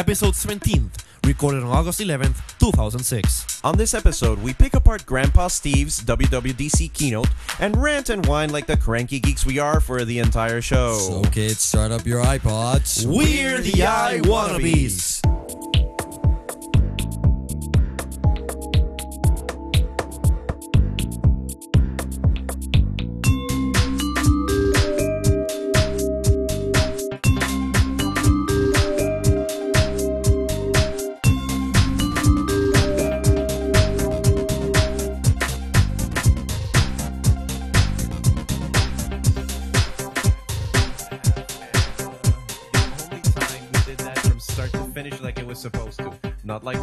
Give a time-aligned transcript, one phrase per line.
[0.00, 3.60] episode 17th, recorded on August 11th, 2006.
[3.62, 7.28] On this episode, we pick apart Grandpa Steve's WWDC keynote
[7.58, 10.96] and rant and whine like the cranky geeks we are for the entire show.
[10.96, 13.04] So kids, start up your iPods.
[13.04, 15.20] We're the I Wannabes.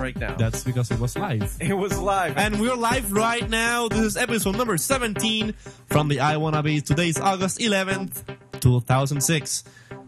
[0.08, 0.36] Right now.
[0.38, 1.58] That's because it was live.
[1.60, 2.38] it was live.
[2.38, 3.90] And we're live right now.
[3.90, 5.54] This is episode number 17
[5.88, 6.86] from the I Wannabes.
[6.86, 8.24] Today is August 11th,
[8.62, 9.66] 2006.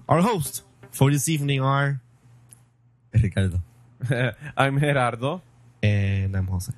[0.07, 1.99] Our hosts for this evening are.
[3.13, 3.59] Ricardo.
[4.57, 5.41] I'm Gerardo.
[5.83, 6.71] And I'm Jose.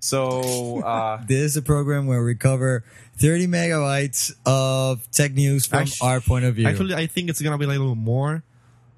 [0.00, 2.84] So, uh, This is a program where we cover
[3.16, 6.68] 30 megabytes of tech news from Actu- our point of view.
[6.68, 8.42] Actually, I think it's gonna be a little more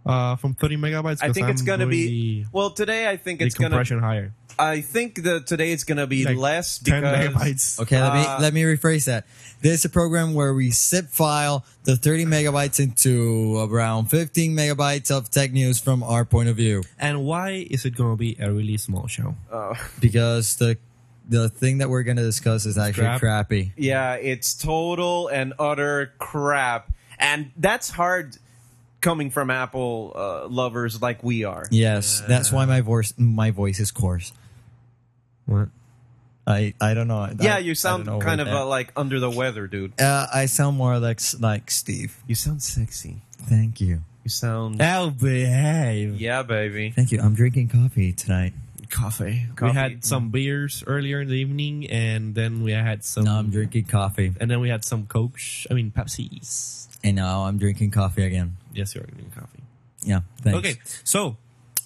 [0.08, 1.18] uh, from 30 megabytes.
[1.22, 2.42] I think it's I'm gonna doing be.
[2.42, 3.68] the, Well, today I think it's gonna.
[3.70, 4.32] compression higher.
[4.60, 7.78] I think that today it's gonna be Like less 10 megabytes.
[7.80, 9.24] okay, let me Uh, let me rephrase that.
[9.60, 15.10] This is a program where we zip file the 30 megabytes into around 15 megabytes
[15.12, 16.82] of tech news from our point of view.
[16.98, 19.36] And why is it gonna be a really small show?
[19.52, 20.78] Uh, Because the
[21.28, 23.20] the thing that we're gonna discuss is actually Crap.
[23.20, 23.72] crappy.
[23.76, 28.38] yeah, it's total and utter crap, and that's hard
[29.00, 31.66] coming from Apple uh, lovers like we are.
[31.70, 34.32] Yes, that's why my voice my voice is coarse.
[35.46, 35.68] What?
[36.46, 37.28] I I don't know.
[37.40, 40.00] Yeah, I- you sound kind of uh, like under the weather, dude.
[40.00, 42.16] Uh, I sound more like like Steve.
[42.26, 43.18] You sound sexy.
[43.32, 44.00] Thank you.
[44.24, 44.80] You sound.
[44.82, 46.20] Oh, behave.
[46.20, 46.90] Yeah, baby.
[46.90, 47.20] Thank you.
[47.20, 48.52] I'm drinking coffee tonight.
[48.90, 49.46] Coffee.
[49.60, 53.24] We had some beers earlier in the evening, and then we had some.
[53.24, 55.38] No, I'm drinking coffee, And then we had some Coke.
[55.70, 56.88] I mean, Pepsis.
[57.04, 58.56] and now I'm drinking coffee again.
[58.78, 59.62] Yes, you're drinking coffee.
[60.02, 60.20] Yeah.
[60.42, 60.58] Thanks.
[60.58, 60.74] Okay,
[61.04, 61.36] so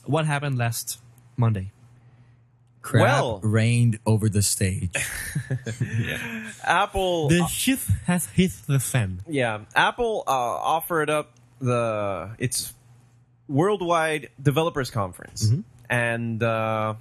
[0.05, 1.01] what happened last
[1.37, 1.73] Monday?
[2.83, 4.91] Crap Well- rained over the stage.
[6.65, 7.29] Apple.
[7.29, 9.23] The shit has hit the fan.
[9.29, 12.73] yeah, Apple uh, offered up the its
[13.49, 15.61] worldwide developers conference, Mm-hmm.
[15.91, 16.95] and uh,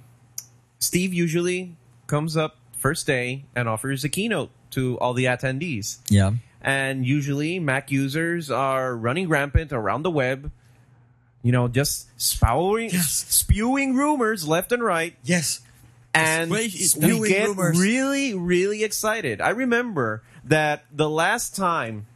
[0.78, 1.76] Steve usually
[2.06, 5.98] comes up first day and offers a keynote to all the attendees.
[6.08, 6.32] yeah.
[6.62, 10.50] And usually Mac users are running rampant around the web.
[11.42, 13.26] You know, just spouting, Yes.
[13.28, 15.60] spewing rumors left and right, Yes.
[16.14, 16.68] and we
[17.28, 17.78] get rumors.
[17.80, 19.40] really, really excited.
[19.40, 22.06] I remember that the last time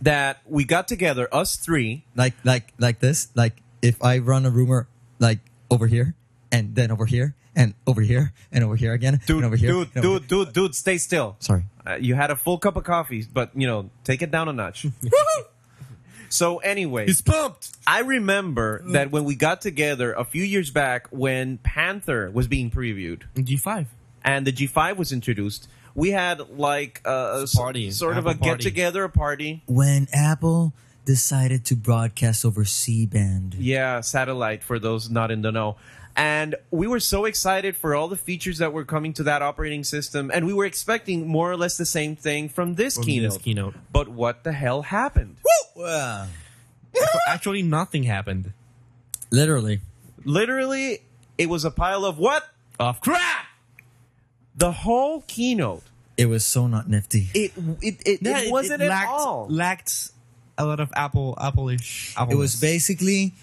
[0.00, 3.28] that we got together, us three, Like like like this.
[3.34, 4.86] Like if I run a rumor
[5.18, 5.40] like
[5.70, 6.14] over here
[6.50, 9.70] and then over here and over here and over here again dude, and over here.
[9.70, 11.36] dude, and over dude, dude, dude, stay still.
[11.38, 11.64] Sorry.
[11.86, 14.52] Uh, you had a full cup of coffee, but you know, take it down a
[14.52, 14.86] notch.
[16.28, 17.70] so anyway, He's pumped.
[17.86, 22.70] I remember that when we got together a few years back when Panther was being
[22.70, 23.86] previewed G5.
[24.24, 27.90] and the G5 was introduced, we had like a, a party.
[27.90, 29.62] sort of a Apple get together, a party.
[29.66, 30.72] When Apple
[31.04, 33.54] decided to broadcast over C band.
[33.54, 35.76] Yeah, satellite for those not in the know.
[36.16, 39.82] And we were so excited for all the features that were coming to that operating
[39.82, 43.32] system, and we were expecting more or less the same thing from this From keynote.
[43.32, 43.74] this keynote.
[43.92, 45.36] But what the hell happened?
[45.74, 46.28] Wow.
[47.28, 48.52] Actually, nothing happened.
[49.30, 49.80] Literally.
[50.24, 51.00] Literally,
[51.36, 52.44] it was a pile of what?
[52.78, 53.46] Of crap.
[54.56, 55.82] The whole keynote.
[56.16, 57.28] It was so not nifty.
[57.34, 59.46] It it it, Yeah, it wasn't at lacked, all.
[59.50, 60.10] Lacked
[60.56, 62.14] a lot of Apple, Apple-ish.
[62.30, 63.34] It was basically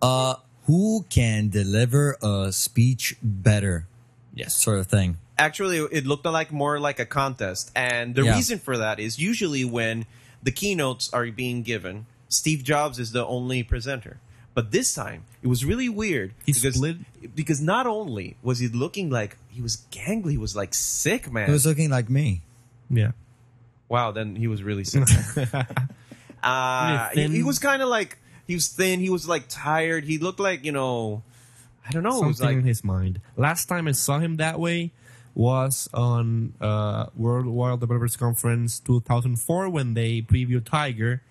[0.00, 0.36] uh
[0.66, 3.86] who can deliver a speech better
[4.34, 4.54] yes.
[4.54, 5.18] sort of thing.
[5.38, 8.36] Actually, it looked like more like a contest, and the Yeah.
[8.36, 10.06] reason for that is usually when
[10.42, 14.18] the keynotes are being given, Steve Jobs is the only presenter.
[14.54, 18.68] But this time, it was really weird He because split- because not only was he
[18.68, 21.46] looking like he was gangly, he was like sick, man.
[21.46, 22.42] He was looking like me.
[22.90, 23.12] Yeah.
[23.88, 25.08] wow, then he was really sick.
[26.42, 29.00] uh, he, he was kind of like he was thin.
[29.00, 30.04] He was like tired.
[30.04, 31.22] He looked like you know,
[31.86, 32.22] I don't know.
[32.22, 33.20] It was Something like in his mind.
[33.36, 34.90] Last time I saw him that way
[35.34, 41.22] was on uh, World World Developers Conference 2004 when they previewed Tiger,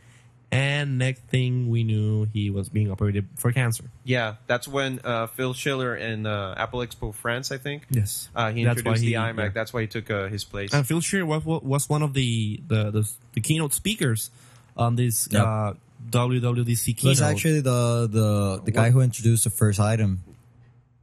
[0.52, 3.84] and next thing we knew, he was being operated for cancer.
[4.04, 7.84] Yeah, that's when uh, Phil Schiller in uh, Apple Expo France, I think.
[7.92, 9.44] Yes, Uh, he That's introduced why the he- iMac.
[9.46, 9.50] yeah.
[9.54, 10.74] That's why he took uh, his place.
[10.74, 14.31] And Phil Schiller was was one of the the, the, the keynote speakers
[14.75, 15.44] on this Yep.
[16.09, 20.24] WWDC It was actually the the the guy who introduced the first item.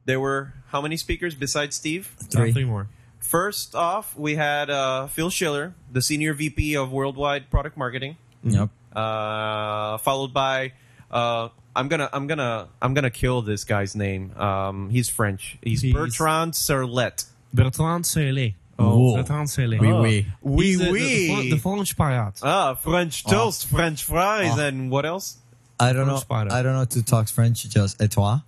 [0.05, 2.15] There were how many speakers besides Steve?
[2.19, 2.51] Uh, Three.
[2.51, 2.87] three more.
[3.19, 8.69] First off, we had uh, Phil Schiller, the senior VP of Worldwide Product Marketing, Yep.
[8.95, 10.73] uh, followed by
[11.11, 14.31] uh, I'm gonna I'm gonna I'm gonna kill this guy's name.
[14.37, 15.57] Um, he's French.
[15.61, 17.25] He's, He's- Bertrand Serlet.
[17.53, 18.53] Bertrand Selé.
[18.79, 19.15] Oh.
[19.17, 19.79] Bertrand Selé.
[19.79, 20.25] Oui, oui.
[20.41, 21.27] Oui, He's the, the, oui.
[21.49, 22.39] the, the French pirate.
[22.43, 25.37] Ah, French toast, French fries, and what else?
[25.79, 26.13] I don't know.
[26.13, 26.53] French spider.
[26.53, 27.67] I don't know to talk French.
[27.69, 28.39] Just et toi.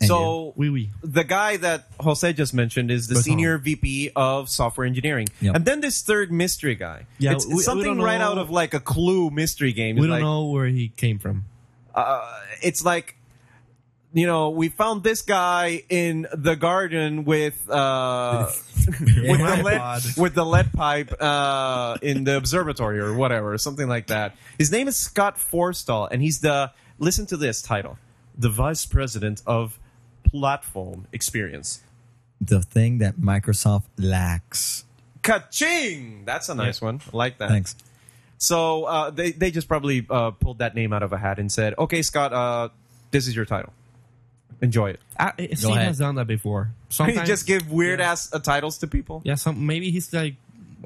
[0.00, 0.90] And so Oui, oui.
[1.02, 3.24] the guy that Jose just mentioned is the Bertrand.
[3.24, 5.56] senior VP of software engineering, Yep.
[5.56, 7.06] and then this third mystery guy.
[7.18, 9.96] Yeah, it's, we- we something don't right know- out of like a Clue mystery game.
[9.96, 11.46] We It's don't like, know where he came from.
[11.96, 12.30] uh,
[12.62, 13.16] it's like
[14.14, 18.46] you know we found this guy in the garden with uh
[19.00, 24.06] with the lead with the lead pipe uh in the observatory or whatever something like
[24.06, 27.98] that his name is scott forstall and he's the listen to this title
[28.36, 29.78] the vice president of
[30.24, 31.82] platform experience
[32.40, 34.84] the thing that Microsoft lacks.
[35.22, 36.24] Ka-ching!
[36.24, 37.00] That's a nice one.
[37.12, 37.48] I like that.
[37.48, 37.74] Thanks.
[38.38, 41.50] So uh, they they just probably uh, pulled that name out of a hat and
[41.50, 42.68] said, "Okay, Scott, uh,
[43.10, 43.72] this is your title.
[44.62, 45.88] Enjoy it." Uh, Steve ahead.
[45.88, 46.70] has done that before.
[46.88, 49.20] You Sometimes just give weird ass uh, titles to people.
[49.24, 50.36] Yeah, some maybe he's like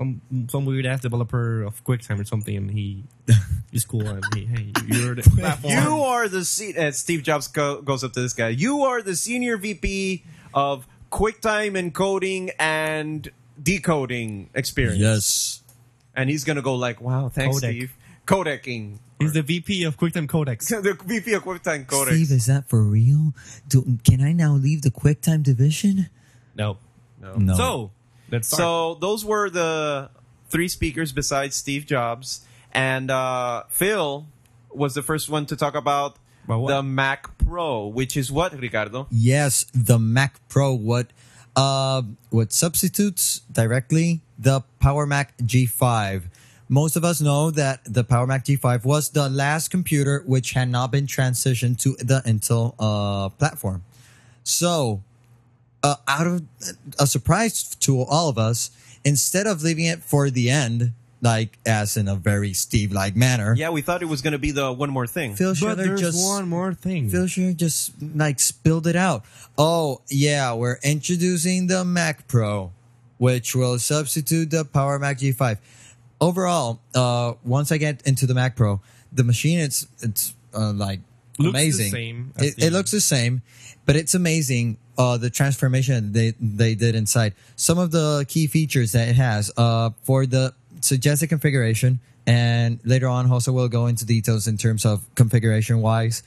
[0.00, 3.04] um, some weird ass developer of QuickTime or something, and he
[3.72, 4.06] is cool.
[4.06, 5.74] And he, hey, you're the platform.
[5.74, 8.48] You are the se- uh, Steve Jobs go- goes up to this guy.
[8.48, 13.30] You are the senior VP of QuickTime encoding and
[13.62, 14.98] decoding experience.
[14.98, 15.62] Yes.
[16.16, 17.58] and he's gonna go like, "Wow, thanks, Codec.
[17.60, 17.96] Steve."
[18.26, 18.98] Codecing.
[19.22, 20.68] He's the VP of QuickTime Codecs.
[20.82, 22.14] the VP of QuickTime Codecs.
[22.14, 23.34] Steve, is that for real?
[23.68, 26.08] Do, can I now leave the QuickTime division?
[26.54, 26.78] No.
[27.20, 27.34] No.
[27.34, 27.54] No.
[27.54, 27.90] So
[28.30, 28.58] let's start.
[28.58, 30.10] So those were the
[30.48, 34.26] three speakers besides Steve Jobs, and uh, Phil
[34.70, 39.06] was the first one to talk about About the Mac Pro, which is what Ricardo.
[39.10, 40.74] Yes, the Mac Pro.
[40.74, 41.08] What
[41.54, 46.24] uh what substitutes directly the Power Mac G5.
[46.72, 50.70] Most of us know that the Power Mac G5 was the last computer which had
[50.70, 53.84] not been transitioned to the Intel uh, platform.
[54.42, 55.02] So,
[55.82, 56.42] uh, out of
[56.98, 58.70] a surprise to all of us,
[59.04, 63.68] instead of leaving it for the end, like as in a very Steve-like manner, Yeah,
[63.68, 65.34] we thought it was going to be the one more thing.
[65.34, 67.10] Phil but Schiller there's just one more thing.
[67.10, 69.24] Phil Schiller just like spilled it out.
[69.58, 72.72] Oh yeah, we're introducing the Mac Pro,
[73.18, 75.58] which will substitute the Power Mac G5.
[76.22, 78.80] Overall, uh, once I get into the Mac Pro,
[79.12, 81.00] the machine it's it's uh, like
[81.36, 81.90] Looks the amazing.
[81.90, 83.42] same It, it looks the same,
[83.86, 84.78] but it's amazing.
[84.96, 87.34] Uh, the transformation they they did inside.
[87.56, 89.50] Some of the key features that it has.
[89.56, 94.86] Uh, for the suggested configuration, and later on, also we'll go into details in terms
[94.86, 96.22] of configuration wise.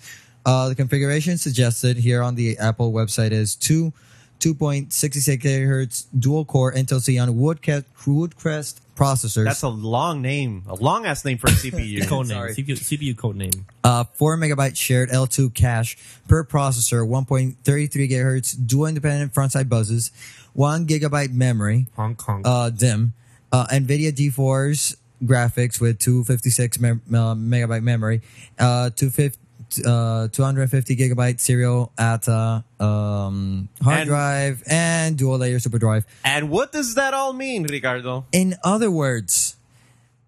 [0.45, 3.93] Uh, the configuration suggested here on the Apple website is two.
[4.41, 9.43] 2.66 gigahertz dual core Intel Xeon Woodcrest, Woodcrest processors.
[9.45, 12.07] That's a long name, a long ass name for a CPU.
[12.07, 12.37] code name.
[12.37, 12.53] Sorry.
[12.55, 13.65] CPU, CPU code name.
[13.83, 15.97] uh, 4 megabyte shared L2 cache
[16.27, 20.11] per processor, 1.33 gigahertz dual independent front side buses,
[20.53, 22.41] 1 gigabyte memory, Hong Kong.
[22.45, 23.11] uh, DIMM,
[23.51, 28.21] uh, NVIDIA GeForce graphics with 256 mem- uh, megabyte memory,
[28.59, 29.39] uh, 250,
[29.85, 36.05] uh, 250 gigabyte serial ATA um, hard And- drive, and dual layer super drive.
[36.23, 38.25] and what does that all mean, Ricardo?
[38.31, 39.55] In other words,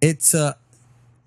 [0.01, 0.57] it's a.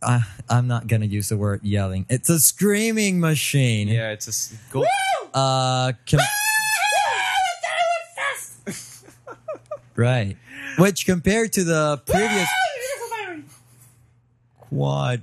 [0.03, 2.07] Uh, I'm not gonna use the word yelling.
[2.09, 3.89] It's a screaming machine.
[3.89, 4.85] Yeah, it's a go.
[5.35, 6.21] Uh, com-
[9.97, 10.37] right.
[10.79, 12.49] Which compared to the previous
[14.61, 15.23] quad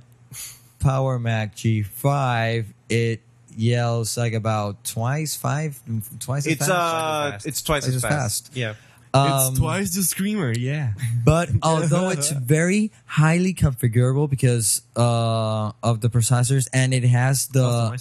[0.78, 3.20] Power Mac G5, it
[3.56, 5.80] yells like about twice, five,
[6.20, 6.70] twice as It's fast.
[6.70, 7.46] uh, fast.
[7.46, 8.46] it's twice Twice as as fast.
[8.48, 8.56] fast.
[8.56, 8.74] Yeah.
[9.14, 10.52] Um, it's twice the screamer.
[10.52, 10.92] Yeah.
[11.24, 17.98] but although it's very highly configurable because uh, of the processors and it has the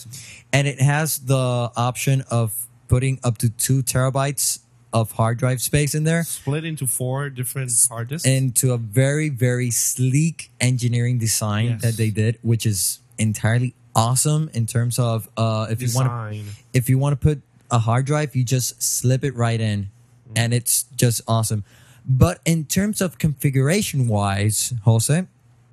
[0.51, 2.53] and it has the option of
[2.89, 4.59] putting up to two terabytes
[4.93, 8.27] of hard drive space in there Split into four different hard disks.
[8.27, 11.81] into a very very sleek engineering design Yes.
[11.83, 16.43] that they did which is entirely awesome in terms of uh, if you want to
[16.73, 19.89] if you want to put a hard drive, you just slip it right in,
[20.35, 21.65] and it's just awesome.
[22.07, 25.27] But in terms of configuration wise, Jose,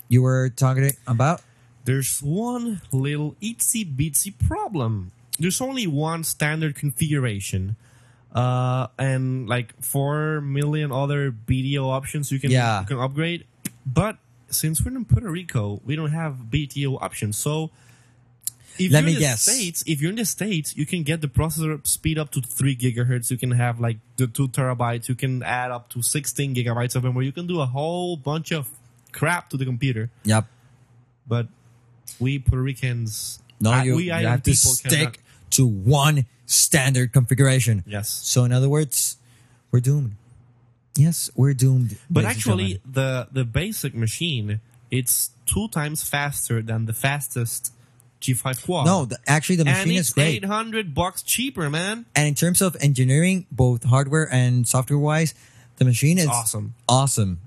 [0.09, 1.43] you were talking about
[1.85, 5.13] There's one little itsy bitsy problem.
[5.39, 7.77] There's only one standard configuration,
[8.35, 12.81] uh, and like four million other BTO options you can Yeah.
[12.81, 13.45] you can upgrade.
[13.87, 14.17] But
[14.49, 17.37] since we're in Puerto Rico, we don't have BTO options.
[17.37, 17.71] So
[18.79, 19.43] If Let you're me in the guess.
[19.43, 22.75] States, if you're in the states, you can get the processor speed up to three
[22.77, 23.31] gigahertz.
[23.31, 25.09] You can have like the two terabytes.
[25.09, 27.27] You can add up to sixteen gigabytes of memory.
[27.27, 28.69] You can do a whole bunch of
[29.13, 30.11] crap to the computer.
[30.25, 30.47] Yep.
[31.27, 31.47] But
[32.19, 35.19] we Puerto Ricans, No, I- you, we you have to stick cannot-
[35.51, 37.85] to one standard configuration.
[37.87, 38.09] Yes.
[38.11, 39.17] So in other words,
[39.71, 40.17] we're doomed.
[40.97, 41.97] Yes, we're doomed.
[42.11, 47.73] But actually, the the basic machine it's two times faster than the fastest
[48.25, 48.87] G5 Quad.
[48.87, 50.37] no, the, actually the machine is great.
[50.37, 52.07] eight hundred bucks cheaper, man.
[52.15, 55.35] And in terms of engineering, both hardware and software wise,
[55.77, 56.75] the machine is awesome.
[56.89, 57.41] Awesome.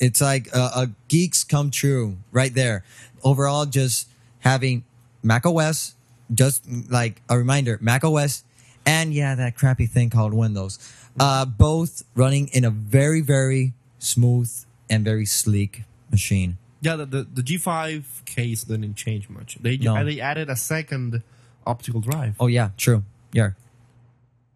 [0.00, 2.84] It's like a, a geeks come true right there.
[3.24, 4.08] Overall, just
[4.40, 4.84] having
[5.22, 5.94] Mac OS,
[6.32, 8.44] just like a reminder, Mac OS,
[8.86, 10.78] and yeah, that crappy thing called Windows,
[11.18, 14.50] uh, both running in a very, very smooth
[14.88, 16.56] and very sleek machine.
[16.80, 19.58] Yeah, the, the, the G5 case didn't change much.
[19.60, 20.04] They No.
[20.04, 21.22] they added a second
[21.66, 22.36] optical drive.
[22.38, 23.02] Oh yeah, true.
[23.32, 23.50] Yeah.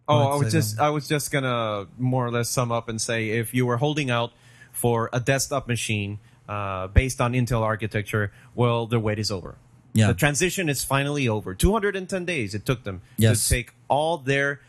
[0.09, 2.89] Oh, I'd I was say just I was just gonna more or less sum up
[2.89, 4.33] and say if you were holding out
[4.73, 9.57] for a desktop machine uh, based on Intel architecture, well, the wait is over.
[9.95, 10.07] Yeah.
[10.09, 11.55] The transition is finally over.
[11.55, 13.43] 210 days it took them Yes.
[13.45, 14.61] to take all their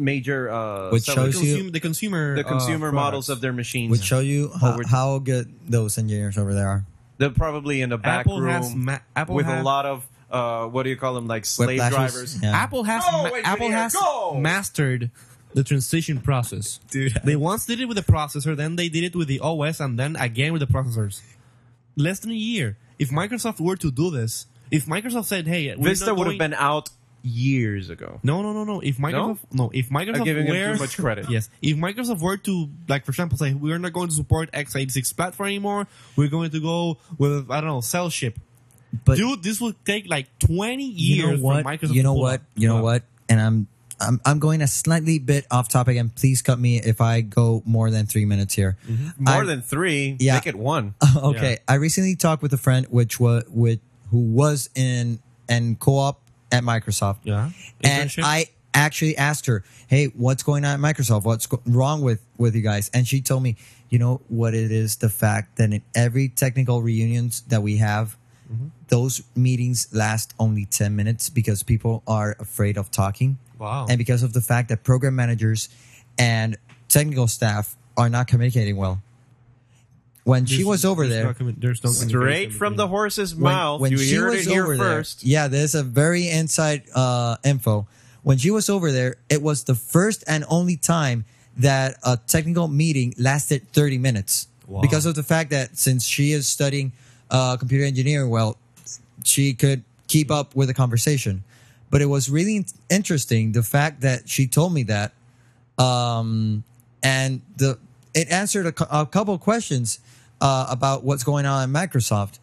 [0.00, 3.90] major uh, Which sellers- shows you- the consumer the uh, consumer models of their machines.
[3.90, 6.84] Would show you how, how good those engineers over there are.
[7.18, 10.84] They're probably in a back Apple room ma- Apple with a lot of uh, what
[10.84, 11.90] do you call them like slave Whiplashes?
[11.90, 12.42] drivers.
[12.42, 12.50] Yeah.
[12.56, 14.38] Apple has Go, ma- Apple engineer, has go!
[14.40, 15.10] mastered
[15.52, 16.78] the transition process.
[16.90, 17.18] Dude.
[17.24, 19.98] They once did it with the processor, then they did it with the OS, and
[19.98, 21.20] then again with the processors.
[21.96, 22.78] Less than a year.
[22.98, 26.90] If Microsoft were to do this, if Microsoft said, "Hey, Vista would have been out
[27.22, 28.20] years ago.
[28.22, 28.80] No, no, no, no.
[28.80, 31.30] If Microsoft, no, if Microsoft giving him were too much credit.
[31.30, 35.16] yes, if Microsoft were to, like, for example, say we're not going to support x86
[35.16, 35.86] platform anymore,
[36.16, 38.38] we're going to go with I don't know, Cell chip.
[39.04, 41.62] But Dude, this would take like 20 years you know what?
[41.62, 41.94] for Microsoft.
[41.94, 42.42] you know what?
[42.56, 43.04] You know what?
[43.28, 43.68] And I'm
[44.00, 47.62] I'm I'm going a slightly bit off topic, and please cut me if I go
[47.64, 48.76] more than three minutes here.
[48.88, 49.24] Mm-hmm.
[49.24, 50.16] More I- than three.
[50.18, 50.34] Yeah.
[50.34, 50.94] Make it one.
[51.16, 51.56] okay, Yeah.
[51.68, 56.19] I recently talked with a friend which was with who was in and co-op
[56.52, 57.18] at Microsoft.
[57.24, 57.50] Yeah.
[57.82, 61.24] and I actually asked her, "Hey, what's going on at Microsoft?
[61.24, 63.56] What's go- wrong with with you guys?" And she told me,
[63.88, 64.96] "You know what it is?
[64.96, 68.16] The fact that in every technical reunions that we have,
[68.52, 68.66] Mm-hmm.
[68.88, 73.86] those meetings last only ten minutes because people are afraid of talking, Wow.
[73.88, 75.68] and because of the fact that program managers
[76.18, 76.56] and
[76.88, 79.02] technical staff are not communicating well."
[80.24, 83.80] When she was over there, there's no Straight from the horse's mouth.
[83.80, 85.22] when you she was it here over first.
[85.22, 85.30] there.
[85.30, 87.86] Yeah, there's a very inside uh, info.
[88.22, 91.24] When she was over there, it was the first and only time
[91.56, 94.82] that a technical meeting lasted 30 minutes Wow.
[94.82, 96.92] because of the fact that since she is studying
[97.30, 98.56] uh, computer engineering, well,
[99.24, 101.42] she could keep up with the conversation.
[101.90, 105.12] But it was really interesting the fact that she told me that,
[105.78, 106.62] um,
[107.02, 107.78] and the
[108.14, 110.00] it answered a, a couple of questions
[110.40, 112.38] uh, about what's going on in Microsoft.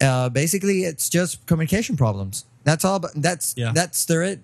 [0.00, 2.44] Uh, basically, it's just communication problems.
[2.64, 2.98] That's all.
[2.98, 3.72] But that's Yeah.
[3.74, 4.40] that's their it.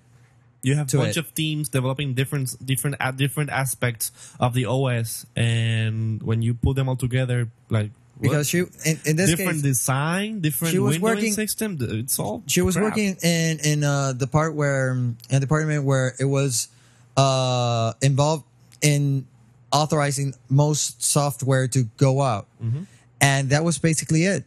[0.63, 1.19] You have a bunch it.
[1.19, 6.75] of teams developing different different uh, different aspects of the OS, and when you put
[6.75, 8.23] them all together, like what?
[8.23, 11.77] Because she in, in this different case design, different she was windowing working- system.
[11.79, 12.85] It's all she was crap.
[12.97, 16.67] working in in uh, the part where in the department where it was
[17.15, 18.43] uh, involved
[18.81, 19.27] in
[19.71, 22.47] authorizing most software to go out,
[23.21, 24.43] and that was basically it.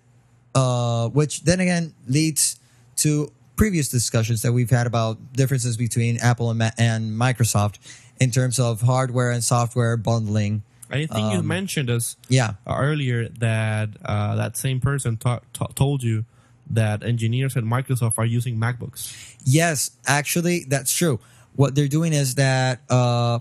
[0.54, 2.58] Uh, which then again leads
[2.96, 7.78] to previous discussions that we've had about differences between Apple and, Ma- and Microsoft
[8.18, 10.62] in terms of hardware and software bundling.
[10.90, 15.66] I think you Um, mentioned us Yeah, earlier that uh, that same person ta- ta-
[15.75, 16.25] told you
[16.70, 19.12] that engineers at Microsoft are using MacBooks.
[19.44, 21.20] Yes, actually, that's true.
[21.54, 23.40] What they're doing is that uh,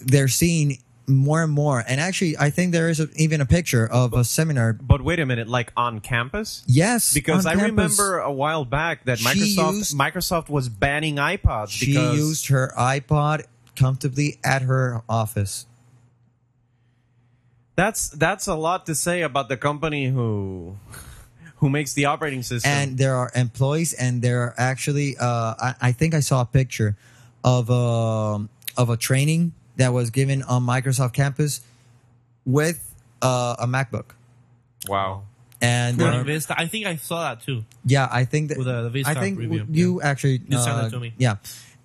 [0.00, 3.86] they're seeing more and more, and actually, I think there is a, even a picture
[3.86, 4.74] of a seminar.
[4.74, 6.62] But wait a minute, like on campus?
[6.66, 11.70] Yes, Because I campus, remember a while back that Microsoft used- Microsoft was banning iPods
[11.70, 13.44] she used her iPod
[13.76, 15.66] comfortably at her office.
[17.76, 20.76] that's that's a lot to say about the company who
[21.56, 22.70] who makes the operating system.
[22.70, 26.46] and there are employees and there are actually uh, I, I think i saw a
[26.46, 26.96] picture
[27.44, 31.60] of a of a training that was given on microsoft campus
[32.44, 32.78] with
[33.22, 34.10] uh, a macbook
[34.86, 35.22] wow.
[35.60, 36.54] and uh, Vista.
[36.56, 37.64] I think I saw that too.
[37.84, 40.76] yeah i think that With the- the Vista i think review, you actually You sent
[40.76, 41.14] uh, it to me.
[41.18, 41.36] yeah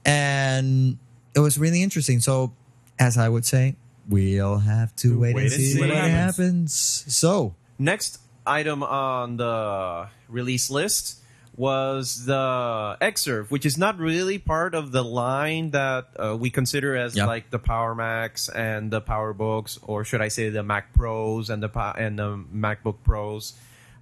[0.06, 0.98] and
[1.34, 2.52] it was really interesting so
[3.00, 3.76] as i would say
[4.10, 6.74] we'll have to wait, Wait and and see, see what what happens
[7.08, 11.20] so Next item on the release list
[11.56, 16.96] was the Xserve, which is not really part of the line that uh, we consider
[16.96, 21.50] as like the Power Macs and the PowerBooks, or should I say the Mac Pros
[21.50, 23.54] and the and the MacBook Pros.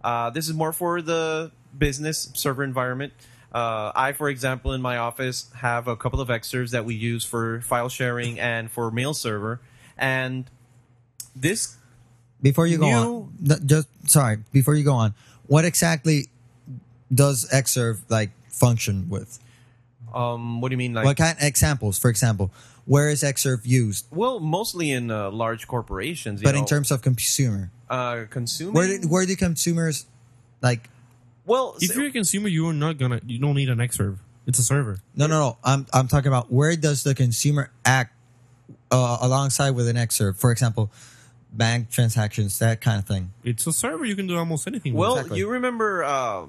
[0.04, 3.14] Uh, this is more for the business server environment.
[3.54, 7.26] Uh, I, for example, in my office have a couple of Xserves that we use
[7.26, 9.60] for file sharing and for mail server,
[9.98, 10.50] and
[11.36, 11.76] this
[12.42, 14.38] Before you go New- on, just sorry.
[14.54, 15.14] Before you go on,
[15.48, 16.30] what exactly
[17.14, 19.40] does Xserve like function with?
[20.14, 21.98] um, what do you mean like what kind examples?
[21.98, 22.52] For example,
[22.86, 24.06] where is Xserve used?
[24.12, 26.42] Well, mostly in uh, large corporations.
[26.42, 30.06] you But in terms of consumer, uh, consuming, where do, where do consumers
[30.62, 30.90] like?
[31.46, 33.22] well, If so- you're a consumer, you're not gonna.
[33.26, 34.18] You don't need an Xserve.
[34.48, 35.00] It's a server.
[35.16, 35.58] No, no, no.
[35.64, 38.14] I'm I'm talking about where does the consumer act
[38.90, 40.36] uh, alongside with an Xserve?
[40.38, 40.92] For example,
[41.54, 43.32] bank transactions, that kind of thing.
[43.44, 44.04] It's a server.
[44.04, 44.94] You can do almost anything.
[44.94, 45.00] with.
[45.00, 45.40] well, exactly.
[45.40, 46.46] you remember uh,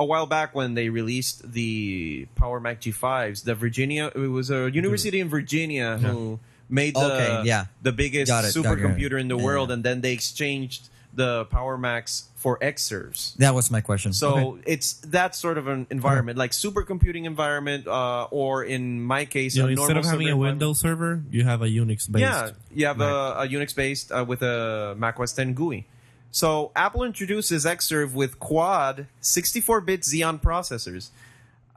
[0.00, 4.10] a while back when they released the Power Mac G5s, the Virginia.
[4.14, 7.66] It was a university in Virginia who made the Okay, yeah.
[7.82, 12.56] the biggest supercomputer in the Yeah, world, and then they exchanged the Power Macs for
[12.62, 13.34] Xserves.
[13.36, 14.14] That was my question.
[14.14, 19.54] So it's that sort of an environment, like supercomputing environment, uh, or in my case,
[19.54, 20.36] You know, a instead normal of having a.
[20.36, 22.22] Windows server, you have a Unix based.
[22.22, 25.84] Yeah, you have a, a Unix based uh, with a Mac OS 10 GUI.
[26.30, 31.10] So Apple introduces Xserve with quad 64-bit Xeon processors.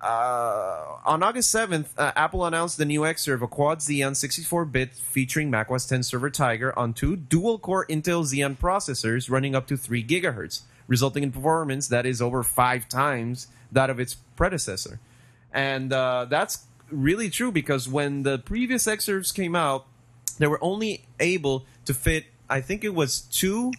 [0.02, 5.50] Uh, on August 7th, uh, Apple announced the new Xserve, a quad Xeon 64-bit featuring
[5.50, 10.62] macOS 10 Server Tiger on two dual-core Intel Xeon processors running up to 3 gigahertz,
[10.88, 15.00] resulting in performance that is over five times that of its predecessor.
[15.54, 19.86] And uh, that's really true because when the previous Xserves came out,
[20.38, 23.72] they were only able to fit, I think it was two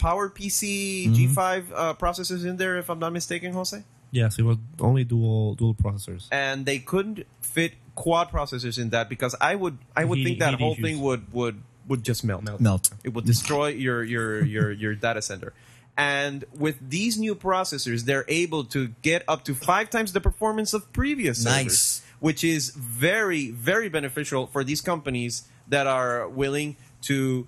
[0.00, 3.82] PowerPC G5 uh, processors in there, if I'm not mistaken, Jose.
[4.10, 6.26] Yes, it was only dual dual processors.
[6.32, 10.38] And they couldn't fit quad processors in that because I would I would Heat- think
[10.40, 10.84] that whole issues.
[10.84, 12.42] thing would would would just melt.
[12.60, 12.90] Melt.
[13.04, 15.52] It would destroy your your your your data center.
[15.96, 20.72] And with these new processors, they're able to get up to five times the performance
[20.72, 22.02] of previous servers, Nice.
[22.20, 27.46] which is very very beneficial for these companies that are willing to,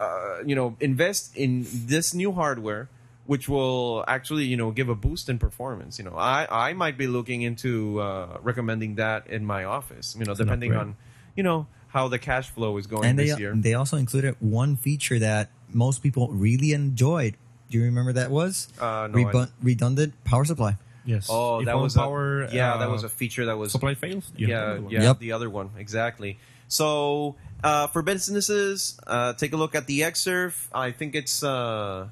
[0.00, 2.88] uh, you know, invest in this new hardware,
[3.26, 5.98] which will actually you know give a boost in performance.
[5.98, 10.16] You know, I I might be looking into uh, recommending that in my office.
[10.18, 10.96] You know, an depending on
[11.36, 13.54] you know how the cash flow is going and they this year.
[13.54, 17.36] they also included one feature that most people really enjoyed.
[17.70, 20.76] Do you remember that was Uh, no, Rebu- redundant power supply?
[21.06, 21.28] Yes.
[21.30, 22.42] Oh, If that was power.
[22.44, 24.32] a, yeah, that uh, was a feature that was supply fails.
[24.36, 24.90] you have yeah, another one.
[24.92, 25.18] yeah, Yep.
[25.20, 26.38] the other one exactly.
[26.74, 30.54] So uh, for businesses, uh, take a look at the Xserve.
[30.74, 32.08] I think it's uh,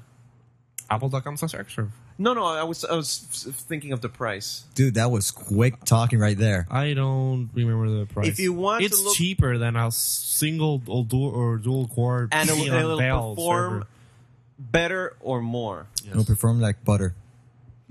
[0.89, 1.89] Apple.com slash Xserve.
[2.17, 2.45] no, no.
[2.45, 3.19] I was I was
[3.67, 4.63] thinking of the price.
[4.73, 6.65] Dude, that was quick talking right there.
[6.71, 8.27] I don't remember the price.
[8.27, 12.29] If you want to it's look- cheaper than a single or dual or dual core
[12.31, 13.87] And it will- Xeon it'll perform server.
[14.59, 15.87] Better or more?
[16.09, 17.15] It'll perform like butter.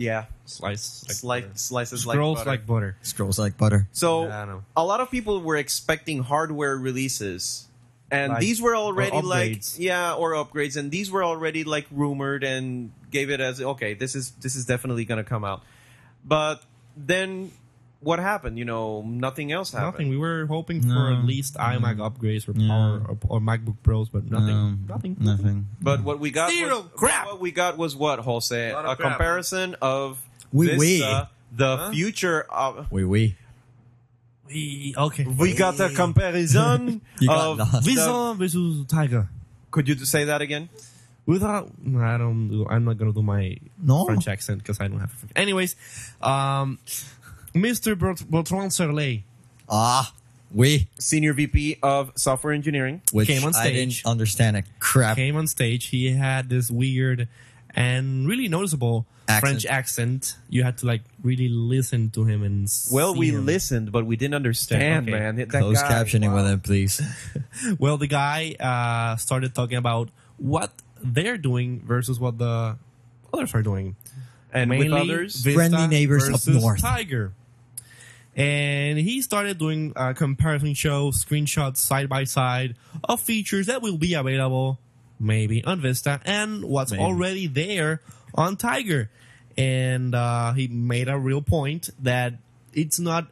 [0.03, 1.53] Yeah, Slice like Slice, butter.
[1.59, 2.51] slices like Scrolls butter.
[2.51, 2.97] like butter.
[3.03, 3.87] Scrolls like butter.
[3.93, 4.65] So Yeah, I know.
[4.77, 7.69] a lot of people were expecting hardware releases,
[8.11, 9.77] and Like- these were already like upgrades.
[9.79, 14.15] yeah, or upgrades, and these were already like rumored and gave it as okay, this
[14.15, 15.62] is this is definitely going to come out.
[16.25, 16.62] But
[16.97, 17.53] then
[18.03, 18.59] what happened?
[18.59, 19.93] You know, nothing else happened.
[19.95, 20.09] Nothing.
[20.11, 22.11] We were hoping for at least iMac mm.
[22.11, 22.69] upgrades or Yeah.
[22.69, 24.47] power or, or MacBook Pros, but nothing.
[24.87, 25.17] No, nothing.
[25.21, 25.67] Nothing.
[25.81, 27.27] But what we got Zero was crap.
[27.27, 28.73] What we got was what Jose?
[28.75, 29.11] Lot A of crap.
[29.12, 30.21] comparison of
[30.53, 31.57] Oui, Vista, oui.
[31.57, 32.91] the future of.
[32.91, 33.37] we wee.
[34.49, 35.25] We, okay.
[35.25, 37.59] We got a comparison You got of.
[37.59, 37.85] lost.
[37.87, 39.29] Vista versus Tiger.
[39.71, 40.69] Could you say that again?
[41.25, 42.49] Without, I don't.
[42.49, 44.05] Do, I'm not gonna do my No.
[44.05, 45.12] French accent because I don't have.
[45.35, 45.77] A, anyways,
[46.21, 46.79] um,
[47.55, 47.99] Mr.
[47.99, 49.23] Bert- Bertrand Serlet
[49.69, 50.12] Ah,
[50.51, 50.88] we.
[50.99, 53.01] Senior VP of Software Engineering.
[53.12, 53.67] Which Came on stage.
[53.67, 54.05] I didn't stage.
[54.07, 55.17] understand a crap.
[55.17, 55.87] came on stage.
[55.87, 57.29] He had this weird
[57.75, 59.41] and really noticeable Accent.
[59.62, 60.37] French accent.
[60.51, 62.69] You had to like really listen to him and.
[62.91, 63.47] Well, see we him.
[63.47, 65.19] listened, but we didn't understand, Okay.
[65.19, 65.37] man.
[65.37, 66.43] That Closed guy, captioning wow.
[66.43, 67.01] with him, please.
[67.79, 72.77] Well, the guy uh, started talking about what they're doing versus what the
[73.33, 73.97] others are doing.
[74.53, 76.81] And with others, Vista Friendly neighbors up north.
[76.83, 77.33] Tiger.
[78.35, 83.99] And he started doing uh, comparison show screenshots side by side of features that will
[83.99, 84.79] be available
[85.21, 87.03] maybe on Vista and what's Maybe.
[87.03, 88.01] already there
[88.35, 89.11] on Tiger.
[89.57, 92.35] And uh, he made a real point that
[92.73, 93.29] it's not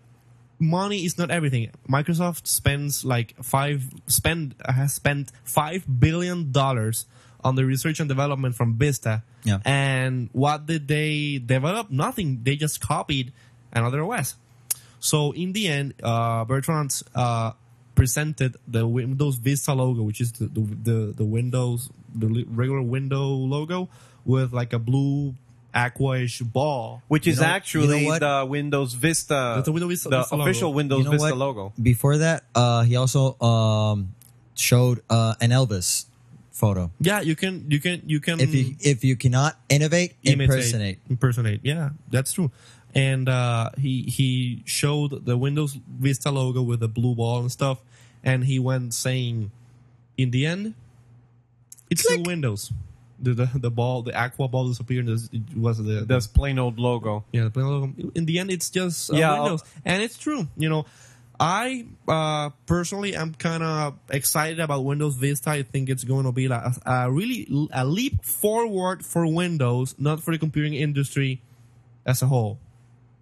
[0.58, 1.70] money is not everything.
[1.88, 7.06] Microsoft spends like five spend has spent five billion dollars
[7.42, 9.22] on the research and development from Vista.
[9.44, 9.60] Yeah.
[9.64, 11.90] And what did they develop?
[11.90, 12.40] Nothing.
[12.42, 13.32] They just copied
[13.72, 14.36] another OS.
[15.00, 17.52] So in the end, uh, Bertrand uh,
[17.94, 23.28] presented the Windows Vista logo, which is the the, the, the Windows the regular window
[23.28, 23.88] logo
[24.24, 25.34] with like a blue
[25.74, 27.02] aquaish ball.
[27.08, 30.18] Which You is know- you actually know the Windows Vista, That's the Windows Vista- the
[30.18, 30.50] Vista logo.
[30.50, 31.36] official Windows You know Vista what?
[31.38, 31.72] logo.
[31.80, 34.12] Before that, uh, he also um,
[34.54, 36.06] showed uh, an Elvis
[36.50, 36.90] photo.
[37.00, 40.98] Yeah, you can you can you can If you if you cannot innovate, imitate, impersonate.
[41.08, 41.60] impersonate.
[41.62, 42.50] Yeah, that's true.
[42.94, 47.78] And uh, he he showed the Windows Vista logo with the blue ball and stuff,
[48.24, 49.52] and he went saying,
[50.18, 50.74] in the end,
[51.88, 52.72] it's still Windows.
[53.22, 55.08] The, the the ball, the aqua ball disappeared.
[55.08, 57.24] It was the, the That's plain old logo.
[57.32, 58.10] yeah, the plain old logo.
[58.14, 60.48] In the end, it's just uh, Yeah, Windows, and it's true.
[60.56, 60.86] You know,
[61.38, 65.50] I uh, personally am kind of excited about Windows Vista.
[65.50, 69.94] I think it's going to be like a, a really a leap forward for Windows,
[69.98, 71.40] not for the computing industry
[72.04, 72.58] as a whole.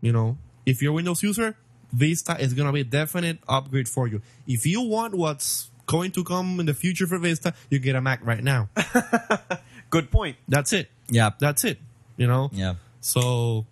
[0.01, 1.57] You know, if you're a Windows user,
[1.93, 4.21] Vista is going to be a definite upgrade for you.
[4.47, 8.01] If you want what's going to come in the future for Vista, you get a
[8.01, 8.69] Mac right now.
[9.91, 10.37] Good point.
[10.47, 10.91] That's it.
[11.09, 11.79] Yeah, That's it.
[12.17, 12.51] You know.
[12.53, 12.75] yeah.
[13.01, 13.65] So,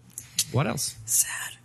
[0.53, 0.97] what else?
[1.05, 1.57] Sad.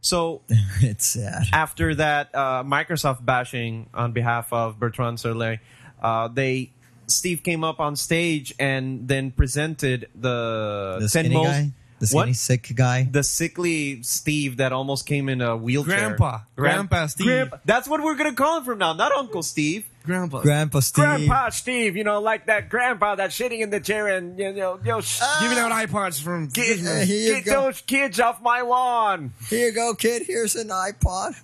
[0.00, 0.42] So
[0.80, 1.44] it's sad.
[1.52, 5.60] after that uh, Microsoft bashing on behalf of Bertrand Serlet,
[6.02, 6.70] uh, they
[7.06, 12.06] Steve came up on stage and then presented the, The 10 skinny most guy, the
[12.06, 13.06] skinny what sick guy.
[13.10, 15.96] the sickly Steve that almost came in a wheelchair.
[15.98, 16.40] Grandpa.
[16.56, 17.26] Grandpa Steve.
[17.26, 17.56] Grandpa.
[17.64, 19.86] That's what we're gonna call him from now, not Uncle Steve.
[20.04, 20.42] Grandpa.
[20.42, 21.04] Grandpa Steve.
[21.04, 24.76] Grandpa Steve, you know, like that grandpa that's sitting in the chair and you know,
[24.82, 27.62] you know sh- Giving out iPods from get, Uh, here you get go.
[27.62, 30.24] those kids off my lawn Here you go, kid.
[30.26, 31.40] Here's an iPod.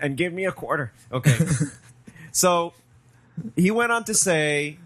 [0.00, 0.92] and give me a quarter.
[1.12, 1.38] Okay.
[2.32, 2.72] so
[3.54, 4.78] he went on to say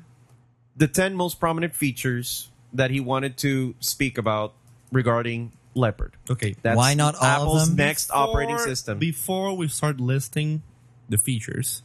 [0.77, 4.53] the 10 most prominent features that he wanted to speak about
[4.93, 6.13] regarding Leopard.
[6.29, 6.55] Okay.
[6.63, 7.77] That's Why not all of Apple's them?
[7.77, 8.99] next operating system.
[8.99, 10.63] Before we start listing
[11.09, 11.83] the features,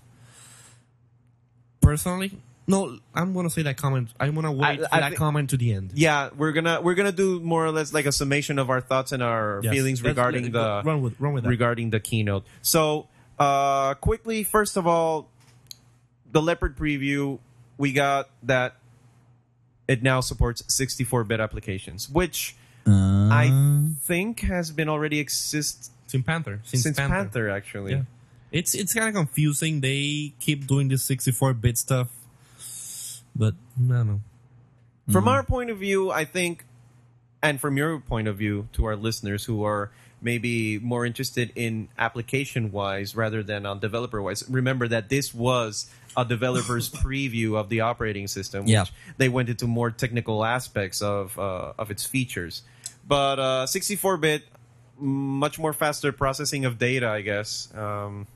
[1.81, 4.09] personally, no, I'm gonna say that comment.
[4.19, 5.91] I'm gonna wait I- for I that thi- comment to the end.
[5.93, 9.11] yeah, we're gonna we're gonna do more or less like a summation of our thoughts
[9.11, 9.73] and our Yes.
[9.73, 11.49] feelings Let's- regarding let- the run with run with that.
[11.49, 12.45] regarding the keynote.
[12.63, 15.29] So, uh, quickly, first of all,
[16.31, 17.37] the Leopard preview,
[17.77, 18.77] we got that
[19.87, 22.55] it now supports 64-bit applications, which
[22.87, 23.49] Uh, I
[24.01, 26.61] think has been already exist Since Panther.
[26.63, 27.15] Since, since, Panther.
[27.15, 27.49] Panther.
[27.49, 27.93] actually.
[27.93, 28.03] Yeah.
[28.51, 29.81] It's it's kind of confusing.
[29.81, 32.09] They keep doing this 64-bit stuff,
[33.35, 34.21] but no, no.
[35.11, 36.63] From our point of view, I think,
[37.41, 41.89] and from your point of view to our listeners who are maybe more interested in
[41.97, 47.69] application wise rather than on developer wise, remember that this was a developer's preview of
[47.69, 48.63] the operating system.
[48.65, 48.85] Which Yeah.
[49.17, 52.63] They went into more technical aspects of uh, of its features,
[53.07, 54.43] but uh, 64-bit,
[54.99, 57.69] much more faster processing of data, I guess.
[57.75, 58.27] Um,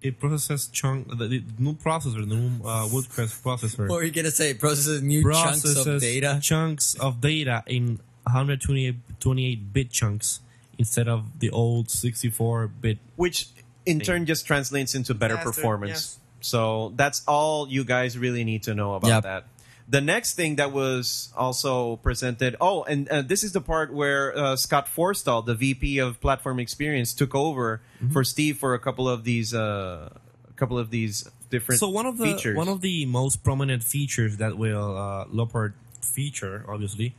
[0.00, 3.88] It processes chunk the, the new processor, the new uh, Woodcrest processor.
[3.90, 4.54] what are you gonna say?
[4.54, 6.38] Processes new chunks of data.
[6.40, 10.38] chunks of data in 128 bit chunks
[10.78, 12.98] instead of the old 64 bit.
[13.16, 13.48] which
[13.84, 15.90] in turn just translates into better Faster, performance.
[15.90, 16.17] yes.
[16.40, 19.22] So that's all you guys really need to know about Yep.
[19.24, 19.44] that.
[19.90, 22.56] The next thing that was also presented.
[22.60, 26.60] Oh, and uh, this is the part where uh, Scott Forstall, the VP of Platform
[26.60, 28.12] Experience, took over Mm-hmm.
[28.12, 30.10] for Steve for a couple of these, uh,
[30.48, 32.54] a couple of these different So one of the features.
[32.56, 35.72] one of the most prominent features that will uh, Leopard
[36.02, 37.14] feature, obviously,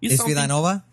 [0.00, 0.84] is, Is Villanova?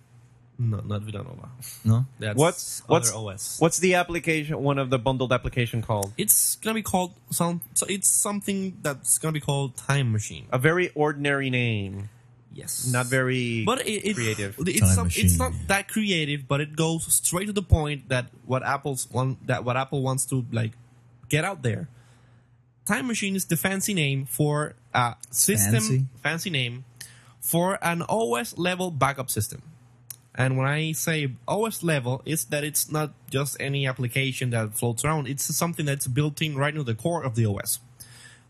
[0.64, 1.50] No, not Villanova.
[1.84, 2.06] No.
[2.20, 3.60] That's What's- other what's- OS.
[3.60, 4.62] What's the application?
[4.62, 7.62] One of the bundled application called It's gonna be called some.
[7.74, 10.46] So it's something that's gonna be called Time Machine.
[10.52, 12.10] a very ordinary name,
[12.54, 14.56] Yes, not very but it, it, creative.
[14.68, 18.62] It's some, it's not that creative, but it goes straight to the point that what
[18.62, 20.74] Apple's want that what Apple wants to like
[21.30, 21.88] get out there.
[22.86, 26.06] Time Machine is the fancy name for a system Fancy?
[26.22, 26.84] fancy name
[27.40, 29.62] for an OS level backup system.
[30.36, 35.04] And when I say OS level, it's that it's not just any application that floats
[35.04, 35.28] around.
[35.28, 37.80] It's something that's built in right into the core of the OS.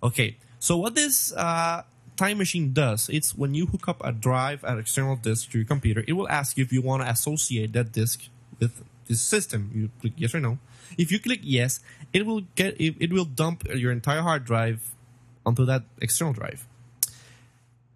[0.04, 1.84] Okay, so what this uh,
[2.18, 5.68] time machine does, it's when you hook up a drive, an external disk to your
[5.68, 9.72] computer, it will ask you if you want to associate that disk with this system.
[9.74, 10.60] You click yes or no.
[10.98, 11.80] If you click yes,
[12.14, 14.94] it will get it, it will dump your entire hard drive
[15.46, 16.68] onto that external drive.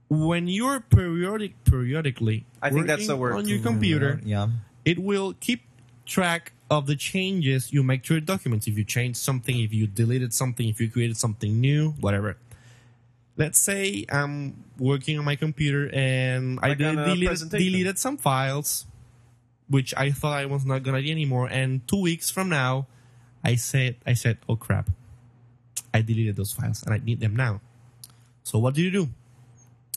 [0.07, 3.43] When you're periodic periodically, I think that's the working word.
[3.43, 4.27] on your computer mm-hmm.
[4.27, 4.47] Yeah.
[4.85, 5.63] it will keep
[6.05, 8.67] track of the changes you make to your documents.
[8.67, 12.37] If you changed something, if you deleted something, if you created something new, whatever.
[13.37, 18.17] let's say I'm working on my computer and I Like de- on deleted, deleted some
[18.17, 18.85] files,
[19.67, 21.47] which I thought I was not gonna do anymore.
[21.51, 22.87] And two weeks from now,
[23.43, 24.89] I said, I said, oh crap,
[25.93, 27.61] I deleted those files and I need them now.
[28.43, 29.09] So what do you do?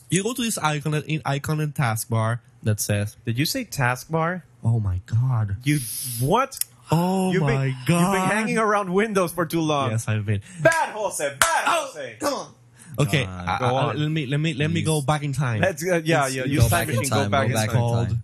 [0.09, 4.43] You go to this icon in icon in taskbar that says, Did you say taskbar?
[4.63, 5.79] "Oh my god, You
[6.19, 6.57] what?
[6.91, 9.91] oh You've my been, god." You've been hanging around Windows for too long.
[9.91, 10.41] Yes, I've been.
[10.61, 11.23] Bad Jose.
[11.39, 12.17] Bad Jose.
[12.19, 12.53] Come on.
[12.99, 13.47] Okay, God.
[13.47, 13.97] I- Go I- on.
[14.01, 15.61] let me let me let me go back in time.
[15.61, 16.55] Let's, uh, yeah, It's- yeah.
[16.57, 17.09] go back time in machine.
[17.09, 17.79] time, Go back go in back it's in time.
[17.79, 18.23] called time.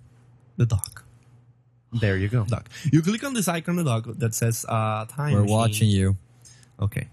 [0.58, 1.04] the dock.
[1.94, 2.44] There you go.
[2.44, 2.68] Dock.
[2.92, 5.32] You click on this icon, the dock, that says uh, time.
[5.34, 5.56] We're machine.
[5.56, 6.18] watching you.
[6.82, 7.08] Okay.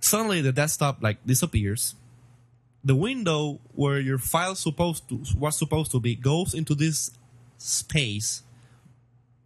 [0.00, 1.94] Suddenly, the desktop like disappears.
[2.84, 7.10] The window where your file supposed to was supposed to be goes into this
[7.58, 8.42] space.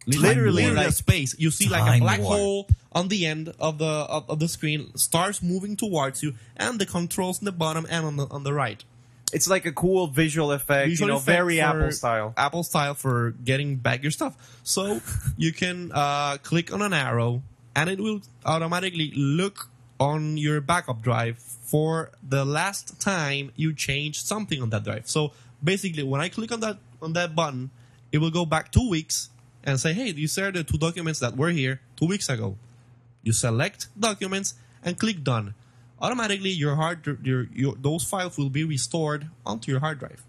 [0.05, 1.35] Literally, literally a like- space.
[1.37, 4.95] You see like a black hole on the end of the of, of the screen
[4.95, 8.53] starts moving towards you, and the controls in the bottom and on the on the
[8.53, 8.83] right.
[9.31, 12.33] It's like a cool visual effect, you know, effect very Apple style.
[12.35, 14.59] Apple style for getting back your stuff.
[14.63, 15.01] So
[15.37, 17.43] you can uh, click on an arrow,
[17.75, 19.69] and it will automatically look
[19.99, 25.07] on your backup drive for the last time you changed something on that drive.
[25.09, 25.33] So
[25.63, 27.69] basically, when I click on that on that button,
[28.11, 29.29] it will go back two weeks
[29.63, 32.57] and say, "Hey, these are the two documents that were here two weeks ago."
[33.23, 35.53] You select documents and click done.
[36.01, 40.23] Automatically, your hard your, your those files will be restored onto your hard drive.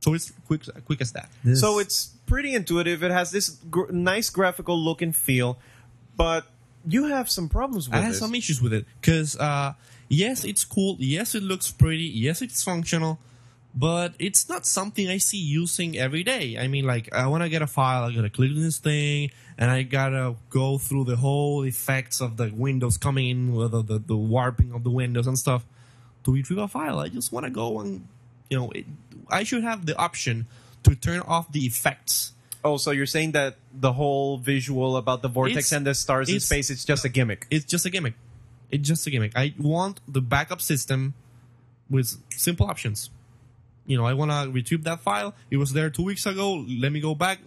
[0.00, 1.28] So it's quick quick as that.
[1.44, 3.02] This- So it's pretty intuitive.
[3.04, 5.58] It has this gr- nice graphical look and feel,
[6.16, 6.46] but
[6.86, 7.98] you have some problems with it.
[7.98, 9.74] I have some issues with it because uh,
[10.08, 10.96] yes, it's cool.
[10.98, 12.04] Yes, it looks pretty.
[12.04, 13.18] Yes, it's functional,
[13.74, 16.58] but it's not something I see using every day.
[16.58, 19.70] I mean, like I want to get a file, I gotta click this thing, and
[19.70, 23.98] I gotta go through the whole effects of the windows coming in, with the, the,
[23.98, 25.64] the warping of the windows and stuff
[26.24, 26.98] to retrieve a file.
[26.98, 28.06] I just want to go and
[28.52, 28.84] you know, it,
[29.30, 30.46] I should have the option
[30.82, 32.32] to turn off the effects.
[32.64, 36.28] Oh, so you're saying that the whole visual about the vortex It's- and the stars
[36.30, 37.46] in space, it's just a gimmick.
[37.50, 38.14] It's just a gimmick.
[38.70, 39.32] It's just a gimmick.
[39.36, 41.14] I want the backup system
[41.90, 43.10] with simple options.
[43.86, 45.34] You know, I want to retrieve that file.
[45.50, 46.64] It was there two weeks ago.
[46.68, 47.40] Let me go back.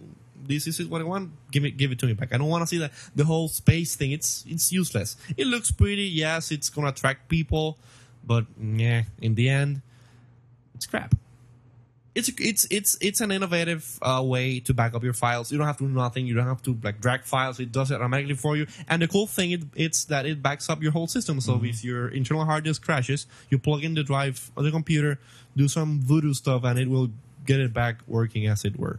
[0.46, 1.32] This is what I want.
[1.50, 2.32] Give it, give it to me back.
[2.32, 4.12] I don't want to see that the whole space thing.
[4.12, 5.16] It's it's useless.
[5.36, 6.04] It looks pretty.
[6.04, 7.78] Yes, it's gonna attract people,
[8.24, 9.82] but yeah, in the end,
[10.76, 11.14] it's crap.
[12.16, 15.52] It's it's it's it's an innovative uh, way to back up your files.
[15.52, 16.26] You don't have to do nothing.
[16.26, 17.60] You don't have to like drag files.
[17.60, 18.66] It does it automatically for you.
[18.88, 21.42] And the cool thing it, it's that it backs up your whole system.
[21.42, 25.20] So if your internal hard disk crashes, you plug in the drive on the computer,
[25.56, 27.10] do some voodoo stuff, and it will
[27.44, 28.98] get it back working as it were.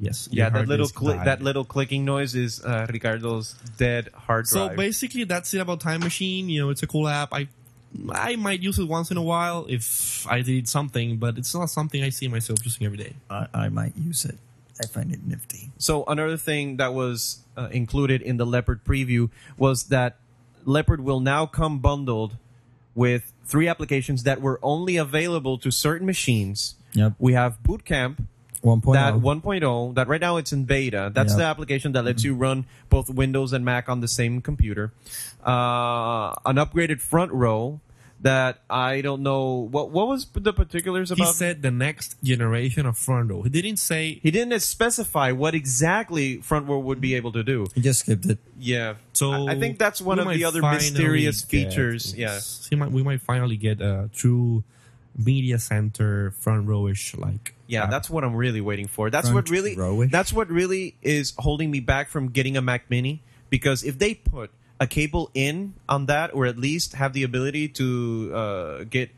[0.00, 0.28] Yes.
[0.32, 4.70] Yeah, that little cli- that little clicking noise is uh, Ricardo's dead hard drive.
[4.70, 6.48] So basically, that's it about Time Machine.
[6.48, 7.32] You know, it's a cool app.
[7.32, 7.48] I
[8.10, 11.70] I might use it once in a while if I did something, but it's not
[11.70, 13.14] something I see myself using every day.
[13.30, 14.38] I, I might use it.
[14.82, 15.70] I find it nifty.
[15.78, 20.16] So another thing that was uh, included in the Leopard preview was that
[20.64, 22.36] Leopard will now come bundled
[22.94, 26.74] with three applications that were only available to certain machines.
[26.94, 27.14] Yep.
[27.18, 28.26] We have Bootcamp,
[28.64, 28.92] 1.0.
[28.94, 31.38] that 1.0 that right now it's in beta that's Yep.
[31.38, 34.92] the application that lets you run both windows and mac on the same computer
[35.44, 37.80] uh, an upgraded front row
[38.20, 41.26] that i don't know what what was the particulars about.
[41.26, 43.42] He said the next generation of front row.
[43.42, 47.66] He didn't say he didn't specify what exactly front row would be able to do
[47.74, 48.38] He just skipped it.
[48.58, 49.32] yeah so.
[49.48, 53.02] i I think that's one of the other mysterious get- features yeah he might, we
[53.02, 54.64] might finally get a true
[55.16, 57.54] media center front rowish like.
[57.66, 59.10] Yeah, that's what I'm really waiting for.
[59.10, 60.10] That's what really rowish?
[60.10, 64.14] that's what really is holding me back from getting a Mac Mini because if they
[64.14, 64.50] put
[64.80, 69.10] a cable in on that or at least have the ability to uh, get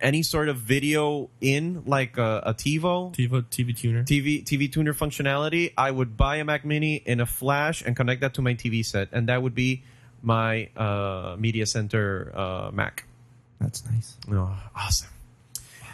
[0.00, 4.02] any sort of video in like a, a TiVo TV, TV tuner.
[4.02, 8.20] TV TV tuner functionality, I would buy a Mac Mini in a flash and connect
[8.22, 9.82] that to my TV set and that would be
[10.22, 13.04] my uh, media center uh, Mac.
[13.60, 14.16] That's nice.
[14.30, 15.08] Oh, awesome.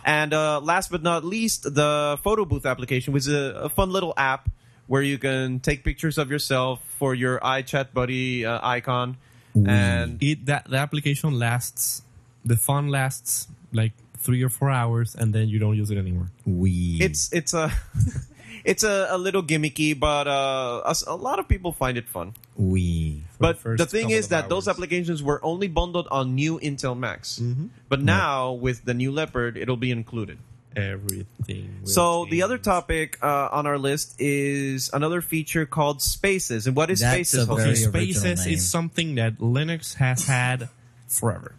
[0.05, 4.15] And uh, last but not least, the photo booth application was a, a fun little
[4.17, 4.49] app
[4.87, 9.17] where you can take pictures of yourself for your iChat buddy uh, icon.
[9.55, 12.03] And It that the application lasts,
[12.45, 16.31] the fun lasts like three or four hours, and then you don't use it anymore.
[16.47, 16.99] We.
[17.01, 17.73] it's it's a
[18.65, 22.09] it's a, a little gimmicky, but uh, a, s- a lot of people find it
[22.09, 22.35] fun.
[22.57, 23.10] we.
[23.41, 26.61] For But first the thing is of that those applications were only bundled on new
[26.61, 27.41] Intel Macs.
[27.89, 30.39] But now with the new Leopard, it'll be included.
[30.77, 31.81] everything.
[31.83, 36.67] will So the other topic uh, on our list is another feature called Spaces.
[36.69, 37.49] And what is That's Spaces?
[37.49, 38.55] a very Okay, original Spaces name.
[38.55, 40.69] is something that Linux has had
[41.09, 41.55] forever.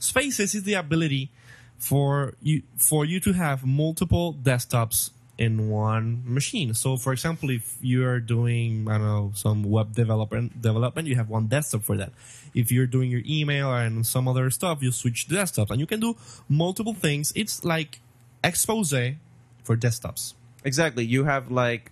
[0.00, 1.30] Spaces is the ability
[1.78, 6.74] for you for you to have multiple desktops in one machine.
[6.74, 11.16] So, for example, if you are doing I don't know some web development development, you
[11.16, 12.12] have one desktop for that.
[12.54, 16.00] If you're doing your email and some other stuff, you switch desktops, and you can
[16.00, 16.16] do
[16.48, 17.32] multiple things.
[17.34, 18.00] It's like
[18.42, 19.16] Exposé
[19.64, 20.34] for desktops.
[20.64, 21.04] Exactly.
[21.04, 21.90] You have like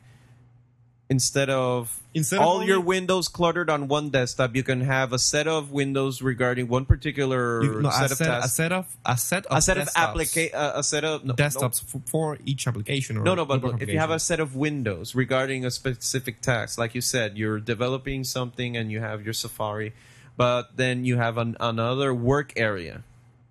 [1.12, 5.12] instead of Instead of all only- your windows cluttered on one desktop, you can have
[5.12, 8.72] a set of windows regarding one particular You- no, set a, of set, a set
[8.72, 11.34] of a set of A set of desktops- applica- uh, a set of no, no,
[11.34, 13.16] desktops for, for each application.
[13.18, 16.40] Or No, no, but look, if you have a set of windows regarding a specific
[16.40, 19.92] task, like you said, you're developing something and you have your Safari,
[20.36, 23.04] but then you have an, another work area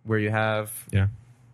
[0.04, 1.08] where you have, yeah,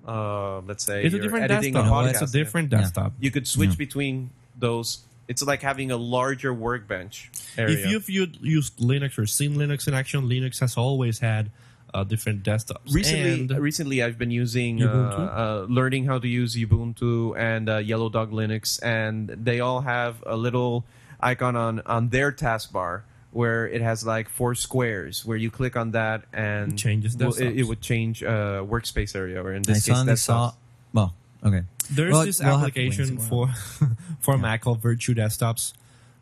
[0.07, 1.85] uh, let's say, it's a you're different editing desktop.
[1.85, 2.09] a know what?
[2.11, 2.31] it's a podcast.
[2.39, 2.77] different Yeah.
[2.79, 3.11] desktop.
[3.19, 4.99] You could switch between those.
[5.27, 7.77] It's like having a larger workbench area.
[7.77, 8.09] If you've
[8.41, 11.51] used Linux or seen Linux in action, Linux has always had
[11.93, 12.93] uh, different desktops.
[12.93, 15.37] recently, And- recently I've been using uh, Ubuntu?
[15.37, 20.23] uh, learning how to use Ubuntu and uh, Yellow Dog Linux, and they all have
[20.25, 20.85] a little
[21.19, 25.91] icon on on their taskbar where it has like four squares where you click on
[25.91, 29.73] that and It changes well, it, it would change uh, workspace area or in I
[29.73, 30.17] this case suddenly desktops.
[30.19, 30.53] saw.
[30.93, 31.63] Well, okay.
[31.89, 33.47] There's Well, this we'll have wait application and see for
[34.19, 35.73] for Mac called Virtue Desktops,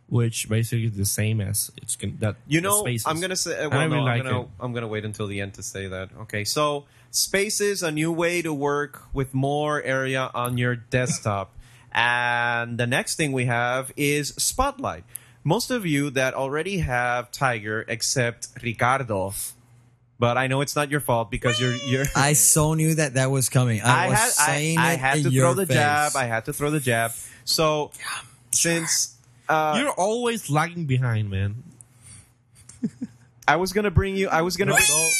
[0.08, 2.36] which basically is the same as it's con- that.
[2.48, 3.08] You know, Spaces.
[3.08, 3.58] I'm gonna say.
[3.58, 4.48] uh, I really no, like I'm gonna it.
[4.60, 6.10] I'm gonna wait until the end to say that.
[6.22, 11.56] Okay, so Spaces, a new way to work with more area on your desktop,
[11.92, 15.04] and the next thing we have is Spotlight.
[15.44, 19.32] Most of you that already have Tiger, except Ricardo,
[20.20, 22.06] but I know it's not your fault because you're you're.
[22.16, 23.82] I so knew that that was coming.
[23.82, 25.76] I, I was had I, saying I it had in to your throw the face.
[25.78, 26.16] jab.
[26.16, 27.12] I had to throw the jab.
[27.44, 27.92] So
[28.52, 29.16] since
[29.50, 31.64] uh, You're always lagging behind, man.
[33.48, 34.72] I was gonna bring you, I was gonna.
[34.72, 35.14] No, don't,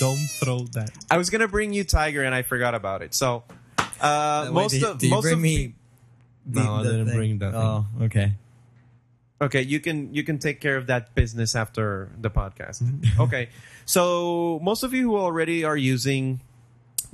[0.00, 0.90] don't throw that.
[1.10, 3.14] I was gonna bring you Tiger, and I forgot about it.
[3.14, 3.44] So,
[4.00, 5.74] uh, Wait, most did, of did you most bring of me?
[6.46, 7.14] the- No, I didn't thing?
[7.16, 7.60] bring that thing.
[7.60, 8.32] Oh, okay.
[9.42, 12.82] Okay, you can you can take care of that business after the podcast.
[12.82, 13.20] Mm-hmm.
[13.26, 13.48] okay,
[13.84, 16.40] so most of you who already are using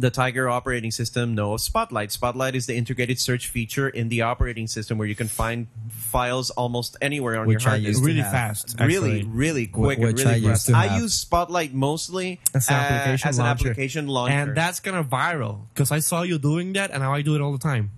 [0.01, 2.13] the Tiger operating system know of Spotlight.
[2.13, 6.51] Spotlight is the integrated search feature in the operating system where you can find files
[6.51, 7.89] almost anywhere on Which your I hard disk.
[7.89, 8.31] used to really have.
[8.31, 8.77] fast.
[8.79, 9.25] Really, actually.
[9.33, 10.67] really quick, which and really I used fast.
[10.69, 11.03] to I have.
[11.03, 13.69] use Spotlight mostly As an uh, application as an launcher.
[13.71, 17.13] application launcher, and that's kind of viral because I saw you doing that, and now
[17.13, 17.91] I do it all the time.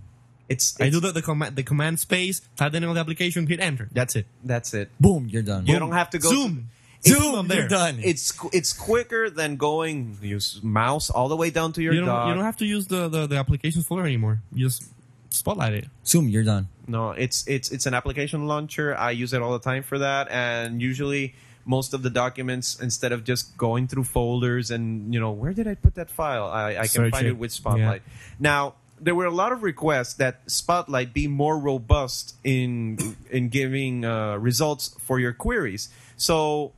[0.51, 3.47] It's, I do the, the command the command space, type the name of the application,
[3.47, 3.87] hit enter.
[3.91, 4.25] That's it.
[4.43, 4.89] that's it.
[4.99, 5.65] Boom, you're done.
[5.65, 6.69] You don't have to go Zoom.
[7.03, 7.33] It's- Zoom.
[7.35, 7.61] I'm there.
[7.61, 7.95] You're done.
[8.03, 12.09] it's it's quicker than going use mouse all the way down to your You don't.
[12.09, 12.27] dog.
[12.27, 14.35] You don't have to use the the, the applications folder anymore.
[14.53, 14.83] You just
[15.31, 15.85] spotlight it.
[16.05, 16.67] Zoom, you're done.
[16.87, 18.95] no, it's it's it's an application launcher.
[18.95, 21.33] I use it all the time for that, and usually
[21.65, 25.67] most of the documents instead of just going through folders and you know where did
[25.67, 27.29] I put that file, I, I can Search find it.
[27.31, 28.01] it with Spotlight.
[28.39, 34.05] Now there were a lot of requests that Spotlight be more robust in in giving
[34.05, 35.89] uh, results for your queries.
[36.17, 36.71] So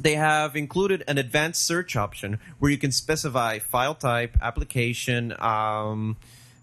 [0.00, 5.34] they have included an advanced search option where you can specify file type, application.
[5.40, 6.16] Um,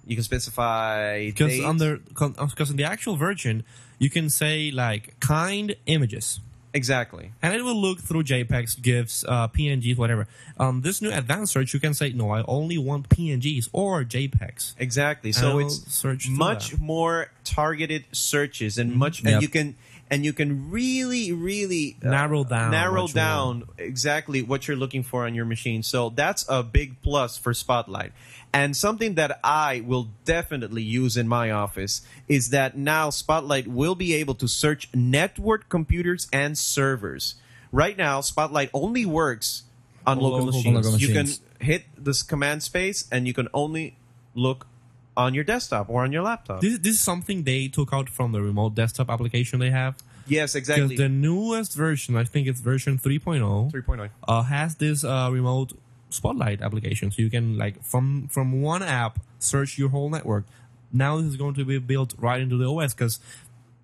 [0.08, 1.66] you can specify Because date.
[1.66, 3.64] under because in the actual version,
[4.00, 6.40] you can say like kind images.
[6.76, 7.32] Exactly.
[7.42, 10.28] and it will look through JPEGs, GIFs, uh, PNGs, whatever.
[10.60, 14.76] Um, this new advanced search, you can say, no, I only want PNGs or JPEGs.
[14.78, 15.32] Exactly.
[15.32, 19.34] So it's much more targeted searches and much, Yep.
[19.34, 19.76] and you can
[20.10, 25.26] and you can really, really uh, Narrow down narrow down exactly what you're looking for
[25.26, 25.82] on your machine.
[25.84, 28.12] So that's a big plus for Spotlight.
[28.54, 33.96] And something that I will definitely use in my office is that now Spotlight will
[33.96, 37.36] be able to search network computers and servers.
[37.72, 39.64] Right now, Spotlight only works
[40.08, 40.86] on local, local- machines.
[40.86, 41.28] local You can
[41.60, 43.98] hit this command space and you can only
[44.36, 44.68] look
[45.18, 46.62] on your desktop or on your laptop.
[46.62, 49.96] This, this is something they took out from the remote desktop application they have.
[50.28, 50.98] yes, exactly.
[50.98, 54.10] the newest version, I think it's version 3.0, 3.0.
[54.28, 55.74] uh, has this uh, remote
[56.10, 57.12] spotlight application.
[57.12, 60.46] So you can, like, from, from one app, search your whole network.
[60.92, 63.20] Now this is going to be built right into the OS because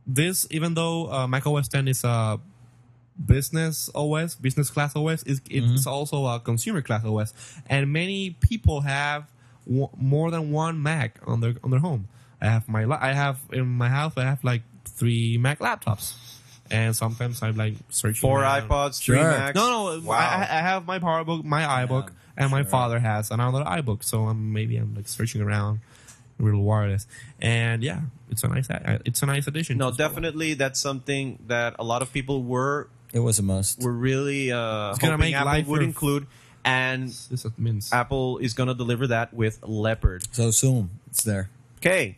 [0.08, 2.40] this, even though uh, Mac OS 10 is a
[3.24, 7.34] business OS, business class OS, is it's also a consumer class OS,
[7.68, 9.30] and many people have
[9.68, 12.08] w- more than one Mac on their on their home.
[12.42, 16.14] I have my la- I have in my house I have like three Mac laptops,
[16.72, 18.68] and sometimes I'm like searching Four around.
[18.70, 19.30] iPods, three Sure.
[19.32, 19.56] Macs.
[19.56, 20.18] No, no, Wow.
[20.18, 24.04] I, I have my PowerBook, my iBook, and my father has another iBook.
[24.04, 25.82] So I'm maybe I'm like searching around,
[26.40, 27.06] real wireless,
[27.40, 28.68] and yeah, it's a nice
[29.06, 29.78] it's a nice addition.
[29.78, 30.10] No, to Spotlight.
[30.16, 33.82] definitely that's something that a lot of people were It was a must.
[33.84, 34.58] were really uh,
[34.96, 36.28] gonna hoping make Apple life would for- include.
[36.64, 37.94] And This is.
[37.94, 40.24] Apple is going to deliver that with Leopard.
[40.32, 41.50] So soon it's there.
[41.78, 42.18] Okay.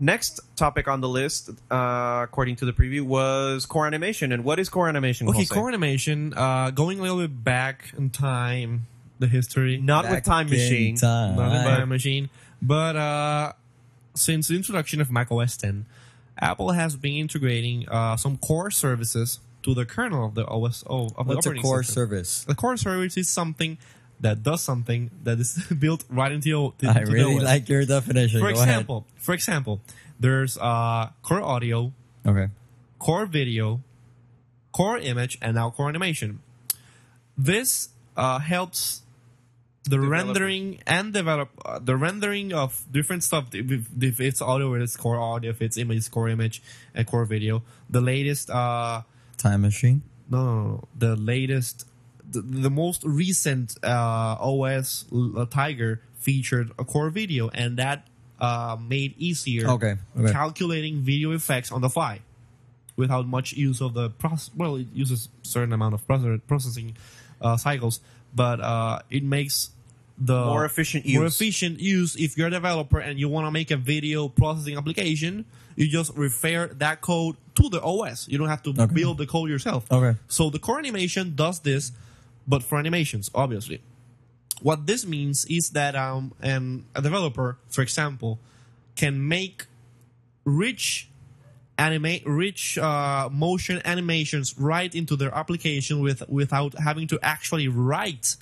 [0.00, 4.30] Next topic on the list, uh, according to the preview, was core animation.
[4.30, 5.28] And what is core animation?
[5.28, 5.54] Okay, Jose?
[5.54, 6.34] core animation.
[6.36, 8.86] Uh, going a little bit back in time,
[9.18, 9.78] the history.
[9.78, 10.96] Not with Time Machine.
[10.96, 11.34] time.
[11.36, 12.30] not in Time Machine,
[12.62, 13.52] but uh,
[14.14, 15.86] since the introduction of Mac OS 10,
[16.40, 21.14] Apple has been integrating uh, some core services to the kernel of the OS of
[21.14, 21.94] the What's a operating core system.
[22.02, 22.44] service?
[22.44, 23.76] The core service is something
[24.20, 26.72] that does something that is built right into your.
[26.78, 27.42] To, I to the really OS.
[27.42, 28.40] like your definition.
[28.40, 28.68] For Go ahead.
[28.68, 29.80] example, for example,
[30.18, 31.92] there's uh, core audio,
[32.26, 32.48] Okay.
[32.98, 33.80] core video,
[34.72, 36.40] core image, and now core animation.
[37.36, 39.02] This uh, helps
[39.84, 43.54] the rendering and develop uh, the rendering of different stuff.
[43.54, 45.50] If, if it's audio, it's core audio.
[45.50, 46.60] If it's image, it's core image
[46.94, 47.62] and core video.
[47.88, 49.02] The latest, uh,
[49.38, 50.02] Time machine.
[50.28, 51.86] no, no, no, the latest,
[52.30, 58.06] the, the most recent uh, OS uh, Tiger featured a core video, and that
[58.40, 60.32] uh, made easier Okay, okay.
[60.32, 62.20] calculating video effects on the fly
[62.96, 64.50] without much use of the process.
[64.56, 66.96] Well, it uses certain amount of process- processing
[67.40, 68.00] uh, cycles,
[68.34, 69.70] but uh, it makes
[70.20, 71.14] the More efficient use.
[71.16, 72.16] more efficient use.
[72.16, 75.44] If you're a developer and you want to make a video processing application,
[75.76, 78.26] you just refer that code to the OS.
[78.28, 78.92] You don't have to Okay.
[78.92, 79.90] build the code yourself.
[79.92, 80.18] Okay.
[80.26, 81.92] So the core animation does this,
[82.48, 83.80] but for animations, obviously.
[84.60, 88.40] What this means is that um, um, a developer, for example,
[88.96, 89.66] can make
[90.44, 91.08] rich
[91.78, 98.34] animate rich uh, motion animations right into their application with without having to actually write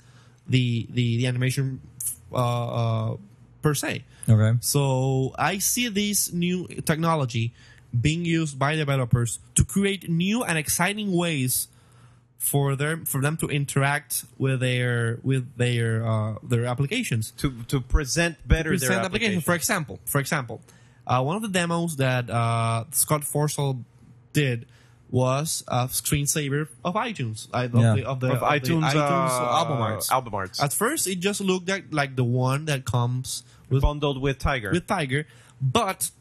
[0.49, 1.81] the the, the animation
[2.31, 3.17] uh, uh,
[3.61, 4.03] per se.
[4.29, 4.57] Okay.
[4.61, 7.53] So I see this new technology
[7.99, 11.69] being used by developers to create new and exciting ways
[12.37, 17.31] for them for them to interact with their with their uh, their applications.
[17.31, 19.37] to to present better Present their application.
[19.37, 19.41] application.
[19.41, 20.61] For example, for example,
[21.07, 23.83] uh, one of the demos that uh, Scott Forstall
[24.33, 24.67] did
[25.09, 27.95] was a screensaver of iTunes of, Yeah.
[27.95, 30.11] the, of the of of the iTunes, uh, album arts.
[30.11, 30.61] album arts.
[30.61, 34.71] At first, it just looked like, like the one that comes with bundled with Tiger.
[34.71, 35.25] with Tiger,
[35.61, 36.11] but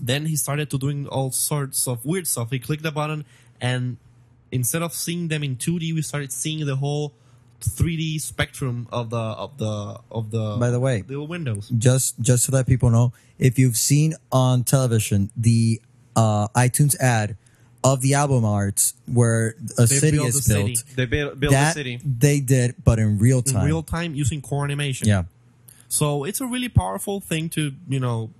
[0.00, 2.50] then he started to doing all sorts of weird stuff.
[2.50, 3.24] He clicked the button,
[3.60, 3.96] and
[4.52, 7.12] instead of seeing them in 2D, we started seeing the whole
[7.60, 10.56] 3D spectrum of the of the of the.
[10.60, 11.70] By the way, the windows.
[11.76, 15.80] just just to let people know, if you've seen on television the
[16.14, 17.36] uh, iTunes ad
[17.84, 20.94] of the album arts where a city built is built, city.
[20.96, 22.00] they that the city.
[22.04, 23.64] they did, but in real In time.
[23.66, 25.06] real time using core animation.
[25.08, 25.24] yeah.
[25.88, 28.30] So it's a really powerful thing to you know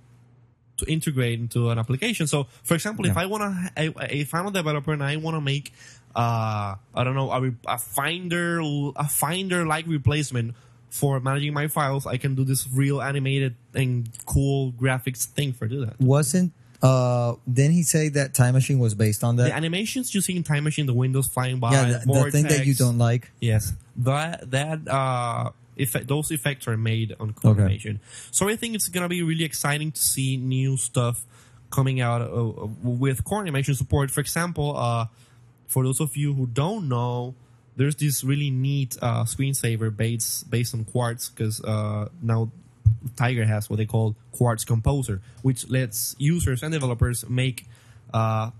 [0.77, 2.27] to integrate into an application.
[2.27, 3.43] So for example, if I want
[3.75, 5.73] to, if I'm a developer and I want to make,
[6.15, 8.59] uh, I don't know, a, re- a finder,
[8.95, 10.53] a finder like replacement
[10.91, 15.67] for managing my files, I can do this real animated and cool graphics thing for
[15.67, 15.99] do that.
[15.99, 19.45] Wasn't uh didn't he say that Time Machine was based on that.
[19.45, 22.75] The animations using Time Machine, the windows flying by, yeah, the, the thing that you
[22.75, 23.31] don't like.
[23.39, 27.99] Yes, that that uh, effect, those effects are made on core animation.
[28.31, 31.25] So I think it's gonna be really exciting to see new stuff
[31.69, 34.11] coming out uh, with core animation support.
[34.11, 35.07] For example, uh,
[35.67, 37.35] for those of you who don't know,
[37.75, 42.51] there's this really neat uh, screensaver based based on Quartz because uh, now
[43.15, 47.65] Tiger has what they call Quartz Composer, which lets users and developers make
[48.13, 48.51] uh,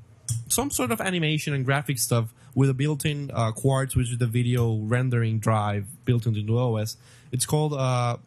[0.47, 4.27] some sort of animation and graphic stuff with a built-in uh, Quartz, which is the
[4.27, 6.97] video rendering drive built into the OS.
[7.31, 8.17] It's called uh,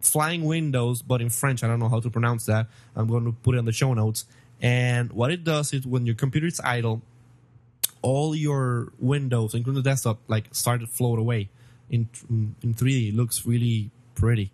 [0.00, 1.62] Flying Windows, but in French.
[1.62, 2.66] I don't know how to pronounce that.
[2.94, 4.24] I'm going to put it on the show notes.
[4.60, 7.02] And what it does is when your computer is idle,
[8.02, 11.48] all your windows, including the desktop, like start to float away
[11.90, 13.10] in in 3D.
[13.10, 14.50] It looks really pretty.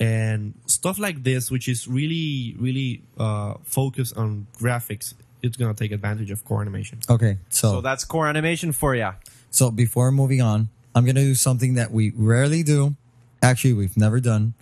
[0.00, 5.92] And stuff like this, which is really, really uh, focused on graphics, it's gonna take
[5.92, 7.00] advantage of core animation.
[7.08, 9.10] Okay, so So that's core animation for you.
[9.50, 12.96] So before moving on, I'm going to do something that we rarely do.
[13.42, 14.54] Actually, we've never done.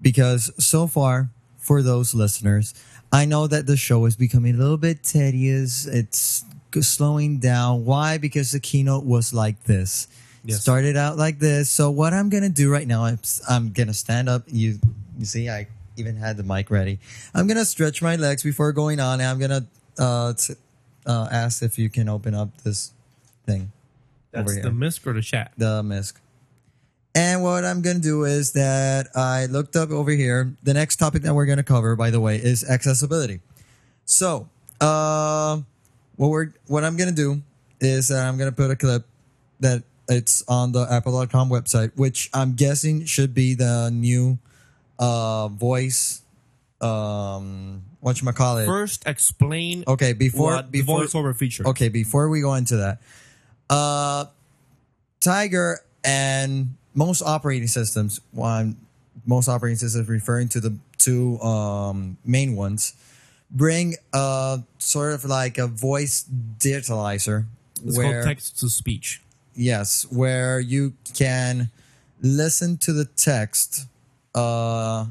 [0.00, 2.74] Because so far, for those listeners,
[3.12, 5.86] I know that the show is becoming a little bit tedious.
[5.86, 6.44] It's
[6.80, 7.84] slowing down.
[7.84, 8.18] Why?
[8.18, 10.08] Because the keynote was like this.
[10.44, 10.60] Yes.
[10.60, 11.70] Started out like this.
[11.70, 13.18] So what I'm going to do right now, I'm,
[13.48, 14.42] I'm going to stand up.
[14.46, 14.78] You,
[15.18, 15.66] you see, I
[15.96, 16.98] even had the mic ready.
[17.34, 19.20] I'm going to stretch my legs before going on.
[19.20, 19.66] And I'm going to
[20.02, 20.54] uh, t-
[21.06, 22.92] uh, ask if you can open up this
[23.46, 23.72] thing
[24.32, 25.52] That's the misc or the chat.
[25.56, 26.20] the misc.
[27.14, 30.52] And what I'm going to do is that I looked up over here.
[30.64, 33.40] The next topic that we're going to cover, by the way, is accessibility.
[34.04, 34.48] So,
[34.80, 35.60] uh,
[36.16, 37.42] what we're what I'm going to do
[37.80, 39.06] is that I'm going to put a clip
[39.60, 44.38] that It's on the Apple.com website, which I'm guessing should be the new
[44.98, 46.22] uh, voice.
[46.80, 48.66] Um, what you call it?
[48.66, 51.66] First, explain Okay, before before voiceover feature.
[51.68, 52.98] Okay, before we go into that,
[53.70, 54.26] uh,
[55.20, 58.76] Tiger and most operating systems, one
[59.24, 62.92] most operating systems referring to the two um, main ones,
[63.50, 66.28] bring uh sort of like a voice
[66.58, 67.46] digitalizer
[67.82, 69.22] It's where called text to speech.
[69.54, 71.70] Yes, where you can
[72.20, 73.86] listen to the text.
[74.34, 75.06] Uh,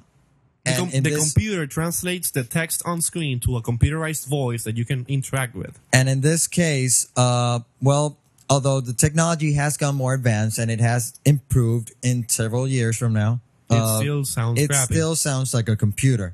[0.65, 4.77] The, com- the this- computer translates the text on screen to a computerized voice that
[4.77, 5.77] you can interact with.
[5.91, 8.17] And in this case, uh, well,
[8.49, 13.11] although the technology has gone more advanced and it has improved in several years from
[13.13, 14.93] now, It uh, still sounds it crappy.
[14.93, 16.33] still sounds like a computer.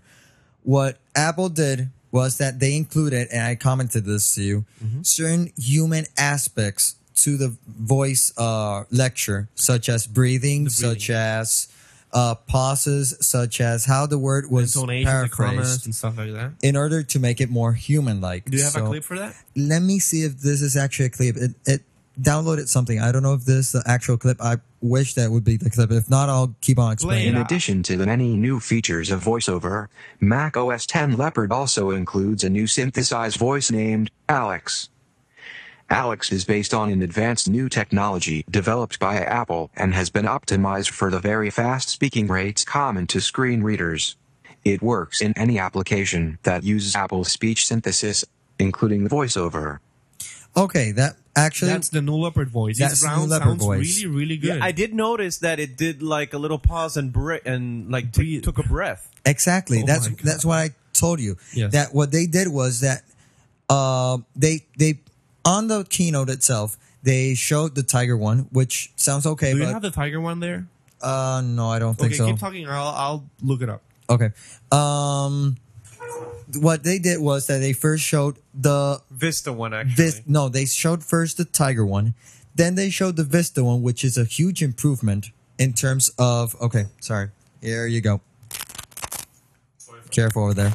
[0.64, 5.02] What Apple did was that they included, and I commented this to you, Mm-hmm.
[5.04, 10.70] certain human aspects to the voice uh, lecture, such as breathing, breathing.
[10.70, 11.68] such as
[12.12, 16.54] uh, pauses, such as how the word was the paraphrased, and stuff like that.
[16.62, 18.46] in order to make it more human-like.
[18.46, 19.36] Do you have a clip for that?
[19.56, 21.36] let me see if this is actually a clip.
[21.36, 21.82] It, it
[22.20, 23.00] downloaded something.
[23.00, 24.42] I don't know if this is the actual clip.
[24.42, 25.92] I wish that would be the clip.
[25.92, 27.36] If not, I'll keep on explaining.
[27.36, 29.88] In addition to the many new features of VoiceOver,
[30.20, 34.90] Mac OS X Leopard also includes a new synthesized voice named Alex.
[35.90, 40.90] Alex is based on an advanced new technology developed by Apple and has been optimized
[40.92, 44.16] for the very fast speaking rates common to screen readers.
[44.64, 48.24] It works in any application that uses Apple's speech synthesis,
[48.60, 49.80] including VoiceOver.
[50.56, 52.78] Okay, that actually That's the new leopard voice.
[52.78, 54.04] That's His the round new leopard sounds voice.
[54.04, 54.58] really, really good.
[54.58, 58.12] Yeah, I did notice that it did like a little pause and bre- and like
[58.12, 59.10] t- took a breath.
[59.26, 61.38] exactly Oh that's that's what I told you.
[61.54, 61.72] Yes.
[61.72, 63.04] That what they did was that
[63.70, 65.00] uh, they they
[65.50, 69.74] on the keynote itself they showed the Tiger one, which sounds okay, Do you but
[69.74, 70.68] have the tiger one there?
[71.02, 72.24] uh, no, I don't think so.
[72.24, 72.36] Okay, so.
[72.36, 72.68] keep talking.
[72.68, 73.82] I'll, I'll look it up.
[74.10, 74.32] Okay.
[74.72, 75.56] Um,
[76.60, 80.04] what they did was that they first showed the Vista one actually.
[80.04, 82.16] Vis- no, they showed first the Tiger one,
[82.56, 86.56] then they showed the Vista one, which is a huge improvement in terms of.
[86.62, 87.30] Okay, sorry.
[87.62, 88.22] Here you go.
[90.12, 90.74] Careful over there.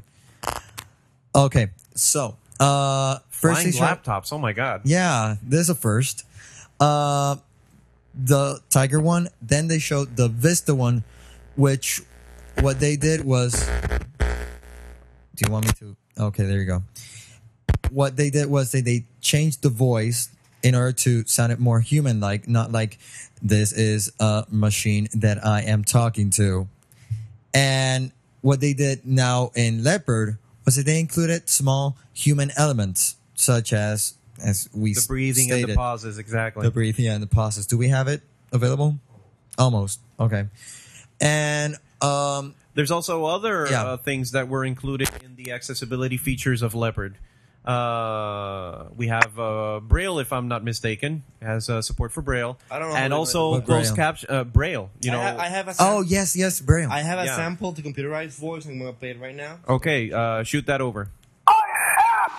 [1.34, 4.32] Okay, so uh, first Flying laptops.
[4.32, 4.82] Oh my god.
[4.84, 6.24] yeah, this is a first.
[6.80, 7.36] Uh,
[8.14, 11.04] the Tiger one, then they showed the Vista one,
[11.56, 12.00] which
[12.60, 13.68] what they did was.
[14.18, 15.96] Do you want me to?
[16.18, 16.82] Okay, there you go.
[17.90, 20.28] What they did was they, they changed the voice
[20.62, 22.98] in order to sound it more human like, not like
[23.42, 26.68] this is a machine that I am talking to.
[27.52, 33.72] And what they did now in Leopard was that they included small human elements, such
[33.72, 36.62] as as we The breathing and the pauses exactly.
[36.64, 37.66] the breathing and the pauses.
[37.66, 38.22] Do we have it
[38.52, 38.98] available?
[39.58, 40.00] Almost.
[40.18, 40.46] Okay.
[41.20, 43.84] And um, There's also other Yeah.
[43.84, 47.16] uh, things that were included in the accessibility features of Leopard.
[47.64, 52.58] Uh, we have uh, Braille, if I'm not mistaken, It has uh, support for Braille.
[52.70, 53.96] I don't know and also closed Braille?
[53.96, 54.90] caption uh, Braille.
[55.00, 55.20] You know.
[55.20, 56.90] I, ha- I have a oh yes, yes, Braille.
[56.90, 57.36] I have a Yeah.
[57.36, 58.66] sample to computerized voice.
[58.66, 59.60] I'm gonna play it right now.
[59.68, 61.08] okay, uh, shoot that over.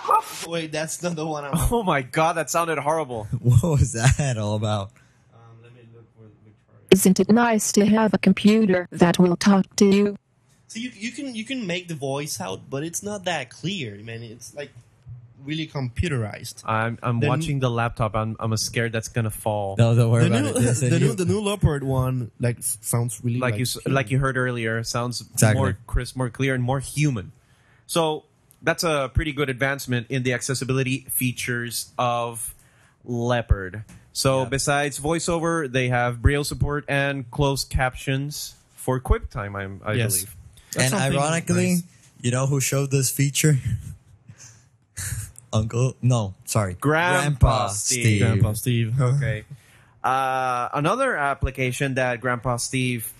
[0.46, 1.52] Wait, that's not the one I'm.
[1.70, 3.24] Oh my god, that sounded horrible.
[3.40, 4.90] what was that all about?
[5.34, 6.86] Um, let me look for Victoria.
[6.90, 10.16] Isn't it nice to have a computer that will talk to you?
[10.68, 13.94] So you you can you can make the voice out, but it's not that clear,
[13.94, 14.70] I mean, It's like
[15.44, 16.62] really computerized.
[16.66, 18.14] I'm I'm The- watching the laptop.
[18.16, 19.76] I'm I'm scared that's gonna fall.
[19.78, 20.62] No, don't worry The about new, it.
[20.62, 24.10] Yes, the new the new leopard one like sounds really like like you s- like
[24.10, 25.60] you heard earlier, sounds Exactly.
[25.60, 27.32] more crisp, more clear, and more human.
[27.86, 28.24] So
[28.62, 32.54] that's a pretty good advancement in the accessibility features of
[33.04, 33.84] Leopard.
[34.12, 34.48] So Yeah.
[34.48, 39.54] besides voiceover, they have Braille support and closed captions for QuickTime.
[39.56, 40.14] I'm, I Yes.
[40.14, 40.36] believe.
[40.72, 41.82] That's and ironically, nice.
[42.22, 43.58] you know who showed this feature?
[45.52, 45.96] Uncle?
[46.02, 48.20] No, sorry, Grandpa Steve.
[48.20, 49.00] Grandpa Steve.
[49.00, 49.44] Okay.
[50.04, 53.12] Uh, another application that Grandpa Steve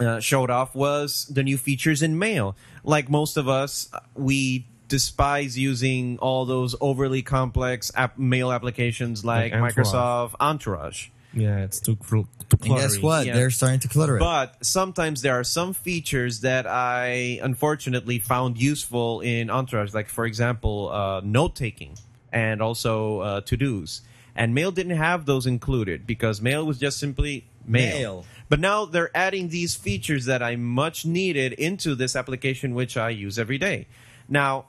[0.00, 2.56] uh, showed off was the new features in Mail.
[2.84, 9.52] Like most of us, we despise using all those overly complex app- mail applications like,
[9.52, 9.86] Like Entourage.
[9.86, 11.08] Microsoft Entourage.
[11.34, 13.26] Yeah, it's too, cl- too And guess what?
[13.26, 13.34] Yeah.
[13.34, 14.20] They're starting to clutter it.
[14.20, 20.24] But sometimes there are some features that I unfortunately found useful in Entourage, like for
[20.24, 21.96] example, uh, note taking
[22.32, 24.00] and also uh, to dos.
[24.34, 27.98] And Mail didn't have those included because Mail was just simply Mail.
[27.98, 28.24] Mail.
[28.48, 33.10] But now they're adding these features that I much needed into this application, which I
[33.10, 33.86] use every day.
[34.28, 34.66] Now,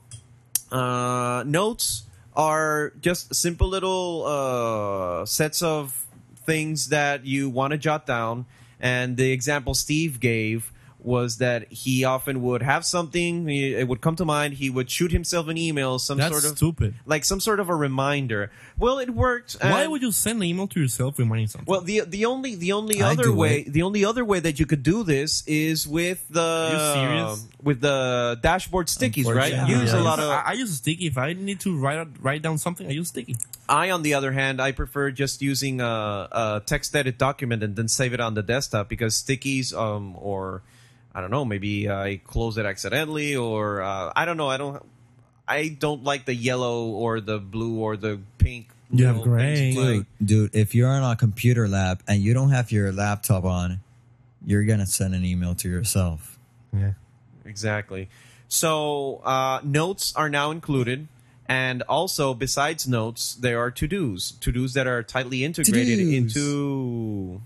[0.72, 2.04] uh, notes
[2.36, 6.06] are just simple little uh, sets of
[6.46, 8.46] things that you want to jot down.
[8.80, 10.72] And the example Steve gave
[11.02, 14.90] was that he often would have something, he- it would come to mind, he would
[14.92, 16.96] shoot himself an email, some That's sort of stupid.
[17.06, 18.52] like some sort of a reminder.
[18.78, 19.56] Well, it worked.
[19.62, 21.66] Why would you send an email to yourself reminding something?
[21.72, 23.74] well, the the only the only I other way it.
[23.74, 27.48] the only other way that you could do this is with the Are you serious?
[27.64, 29.54] with the dashboard stickies, right?
[29.54, 31.08] Unfortunately, Use a lot of I, I use sticky.
[31.08, 33.38] If I need to write write down something, I use sticky.
[33.70, 37.76] I, on the other hand, I prefer just using a, a text edit document and
[37.76, 40.64] then save it on the desktop because stickies, um, or
[41.14, 44.48] I don't know, maybe I close it accidentally, or uh, I don't know.
[44.50, 44.84] I don't.
[45.48, 48.68] I don't like the yellow or the blue or the pink.
[48.92, 49.74] You have gray.
[49.76, 53.80] like- Dude, if you're in a computer lab and you don't have your laptop on,
[54.46, 56.38] you're gonna send an email to yourself.
[56.72, 56.94] Yeah.
[57.46, 58.10] Exactly.
[58.48, 61.08] So uh, notes are now included,
[61.48, 64.32] and also besides notes, there are to dos.
[64.42, 66.36] To dos that are tightly integrated To-dos.
[66.36, 67.42] into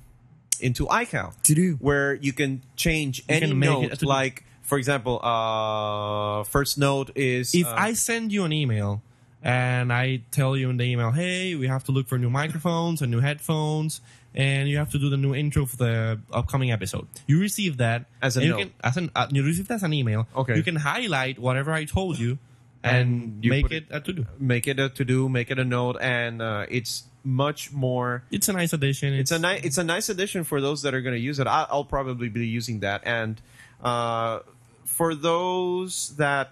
[0.60, 1.76] into iCal, To do.
[1.80, 4.04] where you can change any can make it note.
[4.04, 9.02] Like for example, uh, first note is If uh, I send you an email
[9.42, 13.02] and I tell you in the email, hey, we have to look for new microphones
[13.02, 14.00] and new headphones,
[14.34, 18.06] and you have to do the new intro for the upcoming episode, you receive that
[18.22, 18.60] As a and you note.
[18.60, 20.28] Can, as an, uh, you receive that as an email.
[20.36, 20.56] Okay.
[20.56, 22.40] You can highlight whatever I told you
[22.84, 24.26] and, And you make it, it- a to do.
[24.40, 28.50] make it a to do, make it a note, and uh, it's much more It's
[28.50, 29.14] a nice addition.
[29.14, 31.48] it's a nice it's a nice addition for those that are going to use it.
[31.48, 33.42] I, I'll probably be using that, and
[33.82, 34.40] uh,
[34.86, 36.52] for those that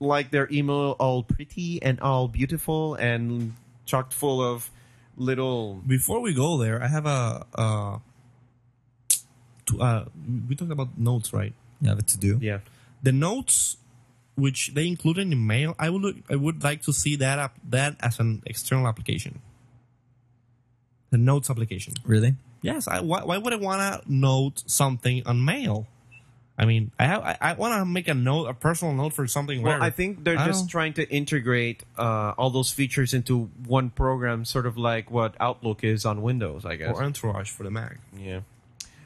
[0.00, 3.54] like their email all pretty and all beautiful and
[3.86, 4.70] chocked full of
[5.16, 5.74] little.
[5.86, 7.46] Before we go there, I have a.
[7.54, 7.98] Uh,
[9.66, 10.04] to, uh,
[10.48, 11.54] we talked about notes, right?
[11.80, 12.38] You have it to do.
[12.42, 12.58] Yeah,
[13.02, 13.76] the notes
[14.36, 17.38] which they included in the mail i would look, i would like to see that
[17.38, 19.40] up that as an external application
[21.14, 22.32] the notes application Really?
[22.68, 25.86] yes I, why, why would i want to note something on mail
[26.56, 29.26] i mean i have i, I want to make a note a personal note for
[29.36, 32.70] something well, where I think they're I just don't- trying to integrate uh, all those
[32.78, 33.34] features into
[33.78, 36.94] one program, sort of like what Outlook is on Windows, I guess.
[36.94, 37.98] or entourage for the mac
[38.28, 38.40] yeah.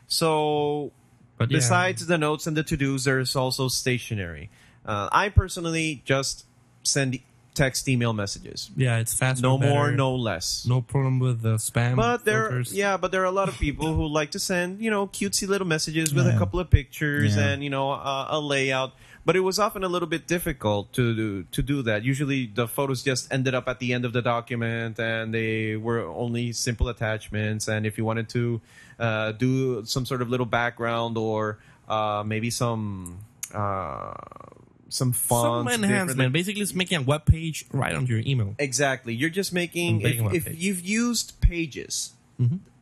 [0.07, 0.93] So
[1.37, 1.59] but yeah.
[1.59, 4.51] Besides the notes and the to dos, there's also stationery.
[4.85, 6.45] Uh, I personally just
[6.83, 7.21] send
[7.65, 8.71] text email messages.
[8.85, 10.47] yeah it's faster No more, no less.
[10.75, 12.71] no problem with the spam But there, filters.
[12.83, 15.47] yeah, but there are a lot of people who like to send, you know, cutesy
[15.53, 17.49] little messages with a couple of pictures Yeah.
[17.49, 18.93] and you know uh, a layout.
[19.27, 21.99] But it was often a little bit difficult to do, to do that.
[22.13, 26.01] Usually, the photos just ended up at the end of the document, and they were
[26.25, 27.69] only simple attachments.
[27.69, 28.43] And if you wanted to
[29.07, 31.59] uh, do some sort of little background or
[31.97, 33.19] uh, maybe some
[33.53, 34.15] uh,
[34.89, 39.15] some some enhancement basically it's making a web page right onto your email Exactly.
[39.15, 42.13] You're just making if, if you've used Pages,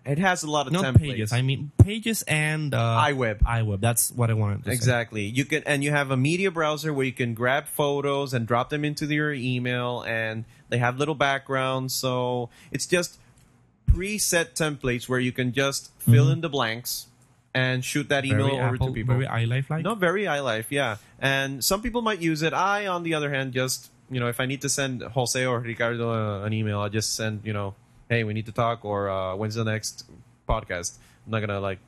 [0.05, 0.99] it has a lot of not templates.
[0.99, 3.39] pages i mean pages and uh, iWeb.
[3.43, 4.75] iweb that's what i wanted to say.
[4.75, 5.25] Exactly.
[5.25, 8.71] You can and you have a media browser where you can grab photos and drop
[8.71, 13.19] them into your email and they have little backgrounds so it's just
[13.91, 17.07] preset templates where you can just fill in the blanks
[17.57, 19.15] and shoot that email very over Apple, to people.
[19.17, 19.83] very iLife like.
[19.83, 20.97] Not very iLife, yeah.
[21.19, 22.53] And some people might use it.
[22.53, 25.59] I, on the other hand, just you know, if I need to send Jose or
[25.61, 27.75] Ricardo uh, an email, I just send you know,
[28.09, 30.05] hey, we need to talk, or uh, when's the next
[30.49, 30.99] podcast?
[31.25, 31.81] I'm not gonna like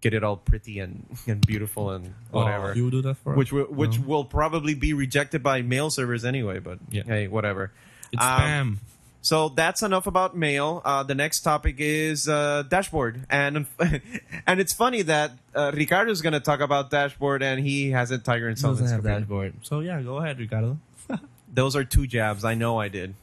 [0.00, 2.72] get it all pretty and, and beautiful and Oh, whatever.
[2.76, 3.52] you do that for which us?
[3.52, 4.06] will, which No.
[4.06, 6.60] will probably be rejected by mail servers anyway.
[6.60, 7.02] But Yeah.
[7.04, 7.72] hey, whatever.
[8.12, 8.76] it's Um, spam.
[9.20, 10.80] So that's enough about mail.
[10.84, 13.66] Uh, the next topic is uh, dashboard, and
[14.46, 18.48] and it's funny that uh, is going to talk about dashboard, and he hasn't Tiger
[18.48, 18.78] installed.
[18.78, 19.54] in Doesn't have dashboard.
[19.62, 20.78] So yeah, go ahead, Ricardo.
[21.52, 22.44] Those are two jabs.
[22.44, 23.14] I know I did.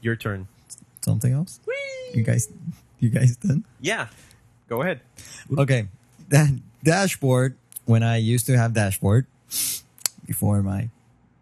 [0.00, 0.46] Your turn.
[1.02, 1.60] Something else?
[2.14, 2.48] You guys,
[2.98, 3.64] you guys done?
[3.80, 4.08] Yeah,
[4.68, 5.00] go ahead.
[5.58, 5.88] Okay,
[6.28, 6.48] that
[6.82, 7.56] dashboard.
[7.86, 9.26] When I used to have dashboard
[10.24, 10.88] before my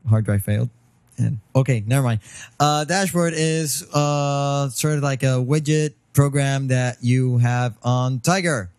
[0.09, 0.71] hard drive failed,
[1.19, 2.21] and okay, never mind.
[2.59, 8.71] Uh, dashboard is uh sort of like a widget program that you have on Tiger,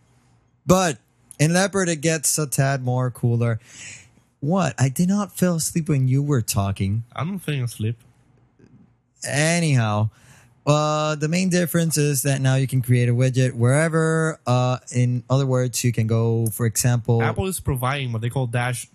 [0.65, 0.97] but
[1.39, 3.59] in Leopard it gets a tad more cooler.
[4.39, 4.75] What?
[4.77, 7.03] I did not fell asleep when you were talking.
[7.15, 7.97] I'm not feeling asleep.
[9.25, 10.09] anyhow
[10.65, 15.23] uh the main difference is that now you can create a widget wherever uh in
[15.29, 18.87] other words you can go for example Apple is providing what they call dash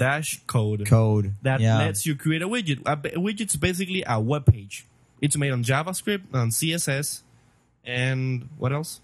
[0.00, 2.80] dash code code that yeah lets you create a widget.
[2.86, 4.86] A b- widget's basically a web page.
[5.20, 7.22] It's made on JavaScript, on CSS,
[7.84, 9.00] and what else?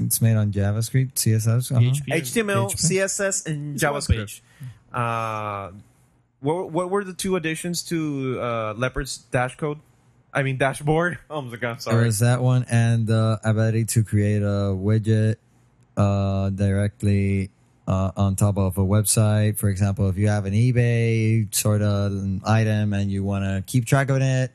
[0.00, 1.80] it's made on javascript css uh-huh.
[1.80, 2.06] PHP.
[2.06, 3.02] HTML, PHP.
[3.02, 4.16] CSS, and It's JavaScript.
[4.16, 4.42] page.
[4.92, 5.72] Uh,
[6.40, 9.78] what, what were the two additions to uh, Leopard's dash code?
[10.32, 11.18] I mean dashboard.
[11.30, 12.08] Oh my god, There sorry.
[12.08, 15.36] is that one, and the ability to create a widget
[15.96, 17.50] uh, directly
[17.88, 19.56] uh, on top of a website.
[19.56, 23.64] For example, if you have an eBay sort of an item and you want to
[23.66, 24.52] keep track of it,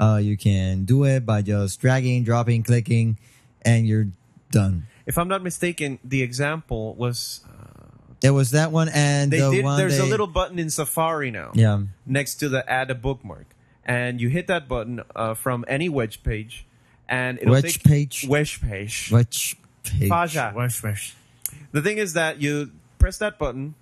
[0.00, 3.18] uh, you can do it by just dragging, dropping, clicking,
[3.62, 4.06] and you're
[4.50, 4.86] done.
[5.06, 7.40] If I'm not mistaken, the example was
[8.22, 9.64] It was that one, and they the did.
[9.64, 11.50] one There's a little button in Safari now.
[11.54, 11.82] yeah.
[12.06, 13.46] next to the add a bookmark
[13.84, 16.66] and you hit that button uh, from any wedge page
[17.08, 18.26] and it'll Wedge take page?
[18.28, 20.08] wedge page Which page?
[20.10, 20.52] Faja.
[20.54, 21.14] Wesh, wesh.
[21.72, 23.74] The thing is that you press that button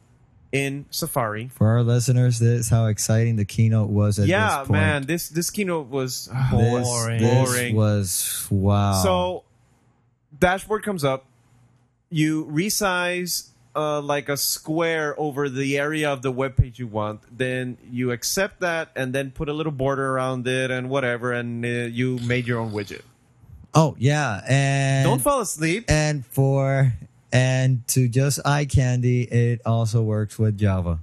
[0.53, 4.69] in safari For our listeners, this is how exciting the keynote was at yeah this
[4.69, 4.71] point.
[4.71, 6.51] man this this keynote was This-
[6.87, 7.21] boring.
[7.23, 7.77] This, Boring.
[7.77, 8.93] was wow.
[9.03, 9.45] so
[10.39, 11.27] dashboard comes up
[12.11, 17.21] you resize uh, like a square over the area of the web page you want
[17.37, 21.65] then you accept that and then put a little border around it and whatever and
[21.65, 23.03] uh, you made your own widget
[23.75, 26.95] oh yeah, and don't fall asleep and for
[27.33, 31.01] and to just eye candy, it also works with Java.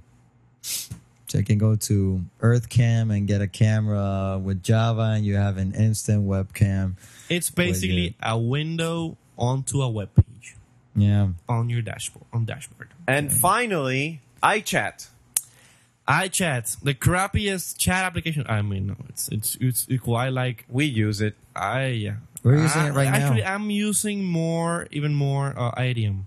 [0.62, 5.56] So you can go to EarthCam and get a camera with Java, and you have
[5.58, 6.94] an instant webcam.
[7.28, 10.54] It's basically a window onto a web page
[10.94, 12.26] Yeah, on your dashboard.
[12.32, 12.90] On dashboard.
[13.08, 15.08] And finally, iChat.
[16.06, 18.44] iChat, the crappiest chat application.
[18.48, 20.16] I mean, no, it's it's it's equal.
[20.16, 20.66] I like.
[20.68, 21.34] We use it.
[21.56, 22.16] I yeah.
[22.44, 23.16] We're using I- it right now.
[23.16, 26.24] Actually, I'm using more, even more uh, Adium.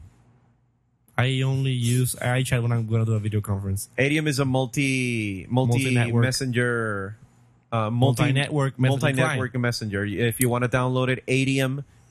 [1.19, 3.89] I only use iChat when I'm going to do a video conference.
[3.97, 6.23] Adium is a multi multi Multi-network.
[6.23, 7.17] messenger,
[7.71, 10.05] uh, multi Multi-network messaging multi network messenger.
[10.05, 11.25] If you want to download it,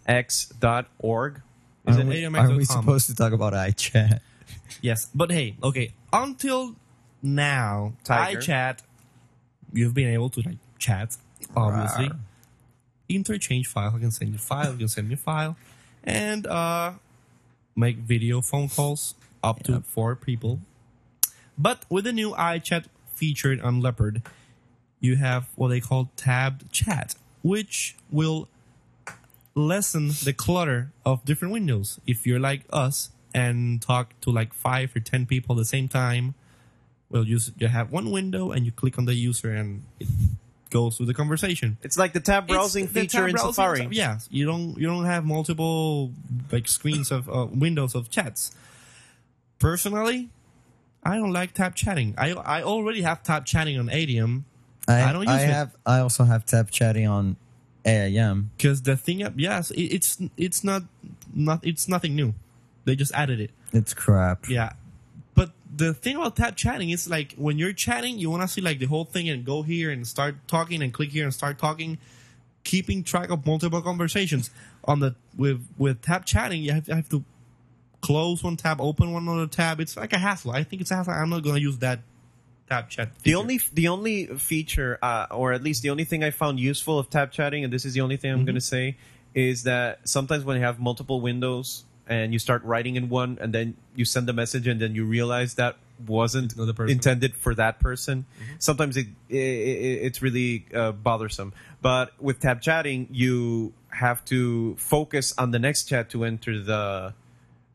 [0.06, 1.40] adiumx.org.
[1.86, 2.06] Is are it?
[2.06, 2.50] we, AdiumX.com.
[2.50, 4.20] are we supposed to talk about iChat?
[4.80, 5.92] Yes, but hey, okay.
[6.12, 6.74] Until
[7.22, 8.40] now, Tiger.
[8.40, 8.78] iChat,
[9.72, 11.16] you've been able to like chat,
[11.56, 12.10] obviously.
[13.08, 13.94] Interchange files.
[13.94, 14.72] I can send you file.
[14.72, 15.56] You can send me file,
[16.04, 16.92] and uh,
[17.74, 20.60] make video phone calls up to four people.
[21.58, 24.22] But with the new iChat featured on Leopard,
[25.00, 28.48] you have what they call tabbed chat, which will
[29.54, 32.00] lessen the clutter of different windows.
[32.06, 35.88] If you're like us and talk to like five or ten people at the same
[35.88, 36.34] time,
[37.08, 40.08] well, you you have one window and you click on the user and it
[40.76, 41.68] goes through the conversation.
[41.82, 43.78] It's like the tab browsing It's the feature tab in browsing Safari.
[43.80, 43.92] stuff.
[43.92, 46.12] Yes, you don't you don't have multiple
[46.52, 48.54] like screens of uh, windows of chats.
[49.58, 50.28] Personally,
[51.02, 52.14] I don't like tab chatting.
[52.18, 54.44] I I already have tab chatting on Adium
[54.88, 55.48] I, I don't use I it.
[55.48, 55.76] have.
[55.84, 57.36] I also have tab chatting on
[57.84, 58.50] AIM.
[58.56, 60.82] because the thing yes it, it's it's not
[61.34, 62.34] not it's nothing new.
[62.84, 63.50] They just added it.
[63.72, 64.48] It's crap.
[64.48, 64.72] Yeah.
[65.76, 68.78] The thing about tab chatting is like when you're chatting, you want to see like
[68.78, 71.98] the whole thing and go here and start talking and click here and start talking,
[72.64, 74.50] keeping track of multiple conversations.
[74.84, 77.24] On the with with tab chatting, you have, you have to
[78.00, 79.80] close one tab, open one other tab.
[79.80, 80.52] It's like a hassle.
[80.52, 81.12] I think it's a hassle.
[81.12, 82.00] I'm not gonna use that
[82.68, 83.10] tab chat.
[83.22, 86.98] The only the only feature, uh, or at least the only thing I found useful
[86.98, 88.46] of tab chatting, and this is the only thing I'm Mm-hmm.
[88.46, 88.96] going to say,
[89.34, 93.52] is that sometimes when you have multiple windows and you start writing in one, and
[93.52, 95.76] then you send a message, and then you realize that
[96.06, 96.54] wasn't
[96.90, 98.26] intended for that person.
[98.38, 98.52] Mm-hmm.
[98.58, 101.52] Sometimes it, it, it it's really uh, bothersome.
[101.80, 107.14] But with tab chatting, you have to focus on the next chat to enter the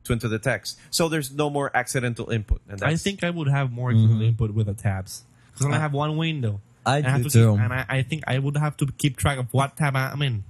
[0.04, 0.80] to enter the text.
[0.92, 2.62] So there's no more accidental input.
[2.70, 5.94] And I think I would have more input with the tabs because I only have
[5.94, 6.60] one window.
[6.86, 7.54] I And have do to keep- too.
[7.56, 10.44] and I, I think I would have to keep track of what tab I'm in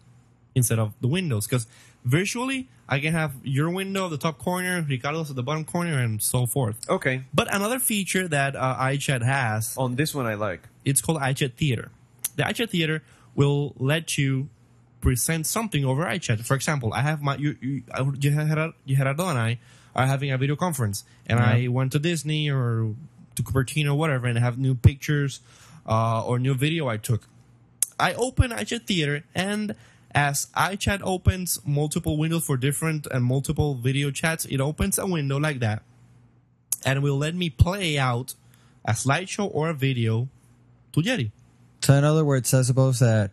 [0.55, 1.67] instead of the windows because
[2.03, 5.97] visually I can have your window at the top corner, Ricardo's at the bottom corner,
[5.99, 6.77] and so forth.
[6.89, 7.23] okay.
[7.33, 10.67] But another feature that uh, iChat has, On this one, I like.
[10.83, 11.91] it's called iChat Theater.
[12.35, 13.01] The iChat Theater
[13.33, 14.49] will let you
[14.99, 16.43] present something over iChat.
[16.45, 19.59] For example, I have my you you, I- you Gerardo and I
[19.95, 22.93] are having a video conference, and I went to Disney or
[23.35, 25.39] to Cupertino whatever, and I have new pictures
[25.87, 27.27] uh, or new video I took.
[27.97, 29.75] I open iChat Theater, and
[30.14, 35.38] as iChat opens multiple windows for different and multiple video chats, it opens a window
[35.39, 35.84] like that,
[36.86, 38.36] and will let me play out
[38.86, 40.28] a slideshow or a video
[40.93, 41.32] to Jerry.
[41.82, 43.32] So in other words, I suppose that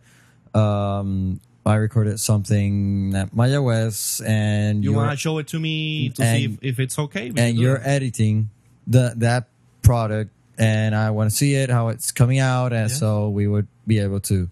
[0.53, 6.23] um, I recorded something at West, and You want to show it to me to
[6.23, 7.31] And- see if, if it's okay?
[7.35, 7.87] And you're that.
[7.87, 8.49] editing
[8.87, 9.47] the that
[9.83, 12.95] product, and I want to see it how it's coming out, and Yeah.
[12.95, 14.49] so we would be able to.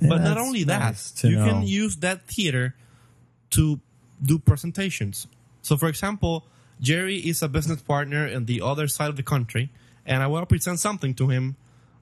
[0.00, 1.44] But not only that, nice you know.
[1.44, 2.74] can use that theater
[3.50, 3.80] to
[4.22, 5.26] do presentations.
[5.62, 6.46] So, for example,
[6.80, 9.70] Jerry is a business partner in the other side of the country,
[10.06, 11.56] and I want to present something to him.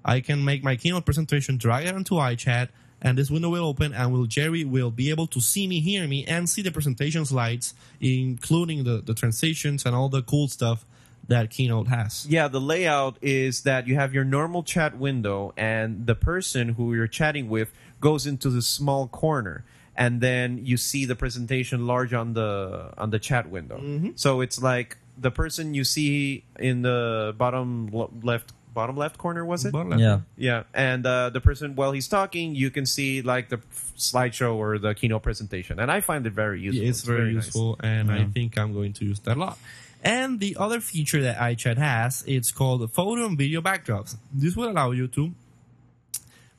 [0.04, 2.68] I can make my keynote presentation, drag it onto iChat,
[3.00, 6.06] and this window will open, and will Jerry will be able to see me, hear
[6.06, 10.86] me, and see the presentation slides, including the the transitions and all the cool stuff
[11.28, 12.26] that Keynote has.
[12.28, 16.94] Yeah, the layout is that you have your normal chat window, and the person who
[16.94, 19.64] you're chatting with goes into the small corner,
[19.96, 23.80] and then you see the presentation large on the on the chat window.
[24.16, 27.88] So it's like the person you see in the bottom
[28.22, 29.72] left bottom left corner was it?
[29.72, 30.00] Bottom left.
[30.00, 30.20] Yeah.
[30.36, 33.58] Yeah, and uh, the person while he's talking, you can see like the
[33.96, 36.82] slideshow or the keynote presentation, and I find it very useful.
[36.82, 37.46] Yeah, it's, very, nice.
[37.46, 39.58] useful, and I think I'm going to use that a lot.
[40.04, 44.16] And the other feature that iChat has, it's called photo and video backdrops.
[44.32, 45.32] This will allow you to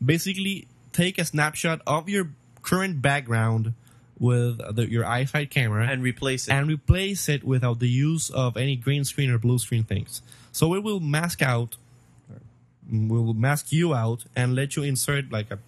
[0.03, 0.67] basically
[0.97, 2.29] take a snapshot of your
[2.63, 3.73] current background
[4.19, 6.51] with the, your iSight camera and replace it.
[6.51, 10.23] and replace it without the use of any green screen or blue screen things.
[10.51, 11.77] So it will mask out,
[12.91, 15.59] will mask you out, and let you insert like a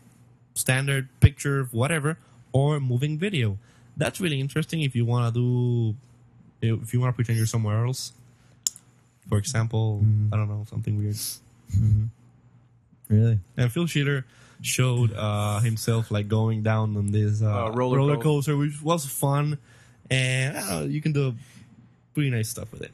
[0.55, 2.17] standard picture, of whatever,
[2.51, 3.59] or moving video.
[3.95, 5.95] That's really interesting if you want to
[6.61, 8.13] do, if you want to pretend you're somewhere else.
[9.29, 10.33] For example, mm-hmm.
[10.33, 11.13] I don't know, something weird.
[11.13, 12.05] Mm-hmm.
[13.09, 13.39] Really?
[13.57, 14.25] And Phil Schiller
[14.61, 18.81] showed uh, himself like going down on this uh, Uh, roller roller, co- coaster, which
[18.81, 19.57] was fun,
[20.09, 21.33] and I you can do
[22.13, 22.91] pretty nice stuff with it.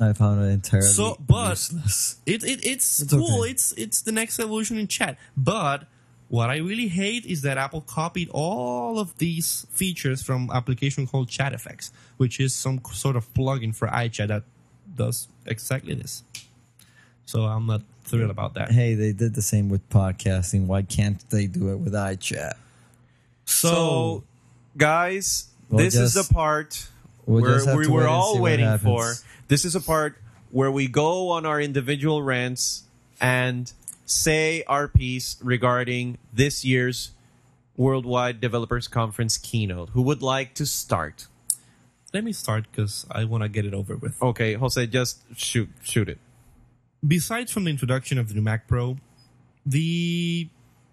[0.00, 2.16] I found it entirely So, but- useless.
[2.26, 3.40] It, it it's, It's cool.
[3.42, 3.50] okay.
[3.50, 5.18] It's it's the next evolution in chat.
[5.36, 5.86] But
[6.28, 11.28] what I really hate is that Apple copied all of these features from application called
[11.30, 14.44] Chat Effects, which is some sort of plugin for iChat that
[14.94, 16.22] does exactly this.
[17.24, 18.70] So I'm not thrilled about that.
[18.70, 20.66] Hey, they did the same with podcasting.
[20.66, 22.54] Why can't they do it with iChat?
[23.44, 24.24] So,
[24.76, 26.88] guys, We'll this is the part
[27.26, 29.14] we'll where we to were wait and see all waiting for.
[29.48, 30.16] This is a part
[30.50, 32.84] where we go on our individual rants
[33.20, 33.72] and
[34.06, 37.12] say our piece regarding this year's
[37.76, 39.90] Worldwide Developers Conference keynote.
[39.90, 41.26] Who would like to start?
[42.14, 44.20] let me start because I want to get it over with.
[44.22, 46.18] Okay, Jose, just shoot, shoot it.
[47.06, 48.96] Besides from the introduction of the new Mac Pro,
[49.64, 50.48] the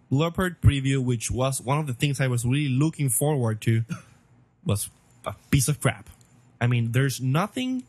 [0.10, 3.84] Leopard preview, which was one of the things I was really looking forward to,
[4.66, 4.90] was
[5.26, 6.10] a piece of crap.
[6.62, 7.84] I mean, there's nothing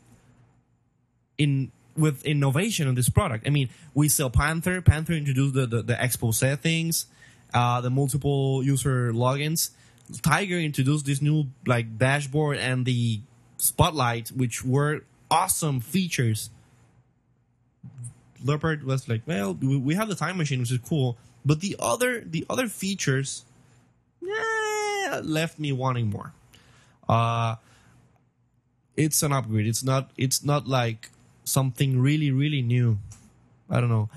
[1.37, 3.47] in with innovation on this product.
[3.47, 4.81] I mean, we sell Panther.
[4.81, 7.05] Panther introduced the the, the Exposé things,
[7.53, 9.71] uh, the multiple user logins.
[10.21, 13.21] Tiger introduced this new like dashboard and the
[13.57, 16.49] spotlight, which were awesome features
[18.43, 22.21] Leopard was like, well, we have the time machine, which is cool, but the other
[22.21, 23.45] the other features
[24.23, 26.33] eh, left me wanting more.
[27.07, 27.55] Uh
[28.95, 29.67] it's an upgrade.
[29.67, 31.09] It's not it's not like
[31.43, 32.97] something really really new.
[33.69, 34.09] I don't know.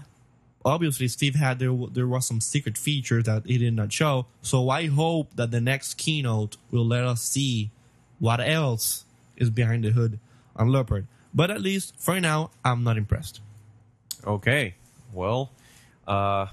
[0.65, 4.27] Obviously, Steve had there there was some secret features that he did not show.
[4.43, 7.71] So I hope that the next keynote will let us see
[8.19, 9.05] what else
[9.37, 10.19] is behind the hood
[10.57, 11.07] on Leopard.
[11.33, 13.41] But at least for now, I'm not impressed.
[14.27, 14.75] Okay,
[15.13, 15.51] well,
[16.07, 16.47] uh,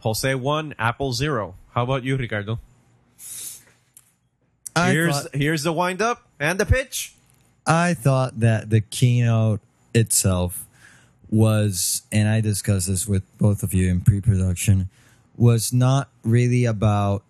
[0.00, 1.54] Jose one, Apple zero.
[1.72, 2.60] How about you, Ricardo?
[4.76, 7.14] I here's thought, here's the wind up and the pitch.
[7.66, 9.60] I thought that the keynote
[9.94, 10.66] itself
[11.30, 14.88] was, and I discussed this with both of you in pre-production,
[15.36, 17.22] was not really about.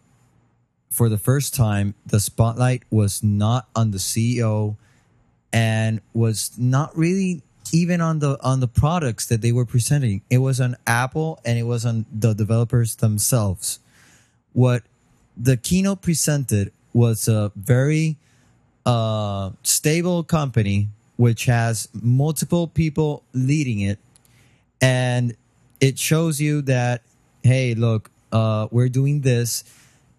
[0.91, 4.77] For the first time, the spotlight was not on the CEO,
[5.53, 7.43] and was not really
[7.75, 10.22] even on the on the products that they were presenting.
[10.31, 13.81] It was on Apple, and it was on the developers themselves.
[14.53, 14.85] What
[15.37, 18.16] the keynote presented was a very
[18.87, 23.99] uh, stable company which has multiple people leading it
[24.81, 25.37] and
[25.81, 27.03] it shows you that
[27.43, 29.64] hey look uh, we're doing this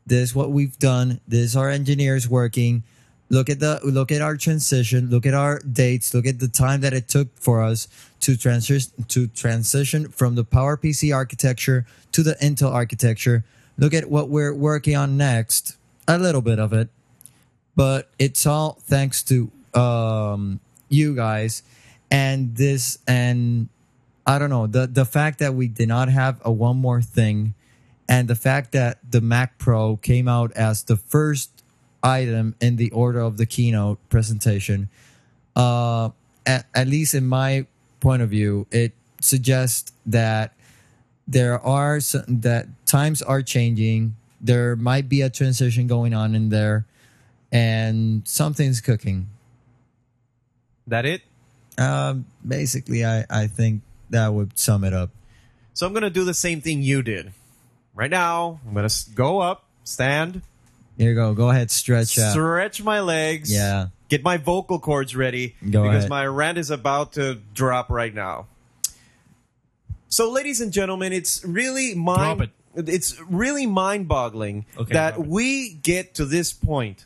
[0.05, 2.83] this is what we've done this is our engineers working
[3.29, 6.81] look at the look at our transition look at our dates look at the time
[6.81, 7.87] that it took for us
[8.19, 13.43] to transition to transition from the power pc architecture to the intel architecture.
[13.77, 15.75] Look at what we're working on next
[16.07, 16.89] a little bit of it
[17.75, 21.61] but it's all thanks to um, you guys
[22.09, 23.67] and this and
[24.25, 27.53] I don't know the the fact that we did not have a one more thing
[28.07, 31.54] and the fact that the Mac Pro came out as the first
[32.05, 34.89] item in the order of the keynote presentation
[35.55, 36.09] uh
[36.45, 37.65] at, at least in my
[37.99, 40.53] point of view it suggests that
[41.27, 46.49] there are some, that times are changing there might be a transition going on in
[46.49, 46.85] there
[47.51, 49.25] and something's cooking
[50.87, 51.21] That it?
[51.77, 53.81] um basically i i think
[54.11, 55.09] that would sum it up
[55.73, 57.33] So I'm gonna do the same thing you did.
[57.93, 60.39] Right now, I'm gonna go up stand,
[60.97, 61.33] Here you go.
[61.33, 62.31] Go ahead, stretch out.
[62.31, 63.51] stretch my legs.
[63.51, 63.87] Yeah.
[64.07, 66.09] Get my vocal cords ready Go because ahead.
[66.09, 68.47] my rant is about to drop right now.
[70.09, 72.49] So, ladies and gentlemen, it's really mind.
[72.73, 77.05] Drop It's really mind-boggling Okay, that we get to this point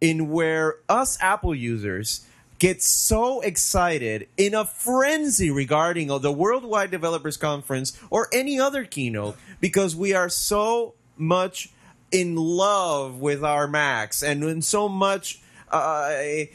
[0.00, 2.24] in where us Apple users
[2.58, 9.36] get so excited in a frenzy regarding the Worldwide Developers Conference or any other keynote
[9.60, 11.70] because we are so much
[12.12, 15.40] in love with our Macs and in so much
[15.70, 16.12] uh,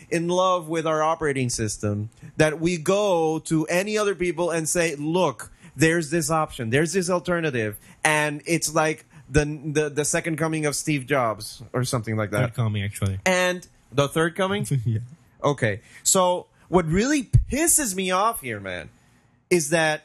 [0.09, 4.95] in love with our operating system that we go to any other people and say,
[4.95, 10.65] "Look, there's this option, there's this alternative," and it's like the the, the second coming
[10.65, 12.39] of Steve Jobs or something like that.
[12.41, 13.19] Third coming, actually.
[13.25, 14.67] And the third coming?
[14.85, 14.99] yeah.
[15.43, 15.81] Okay.
[16.03, 18.89] So what really pisses me off here, man,
[19.49, 20.03] is that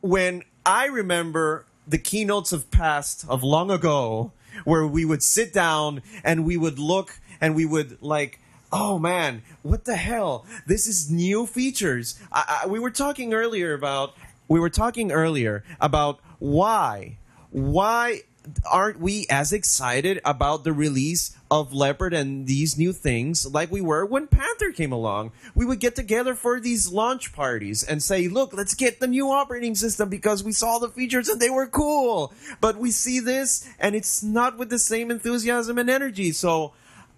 [0.00, 4.32] when I remember the keynotes of past of long ago
[4.64, 8.40] where we would sit down and we would look and we would like
[8.72, 10.46] oh man what the hell?
[10.66, 12.18] This is new features.
[12.32, 14.14] I, I, we were talking earlier about
[14.48, 17.18] we were talking earlier about why
[17.50, 18.22] why
[18.70, 23.80] aren't we as excited about the release of Leopard and these new things like we
[23.80, 25.32] were when Panther came along?
[25.54, 29.30] We would get together for these launch parties and say, look, let's get the new
[29.30, 32.32] operating system because we saw the features and they were cool.
[32.60, 36.32] But we see this and it's not with the same enthusiasm and energy.
[36.32, 36.72] So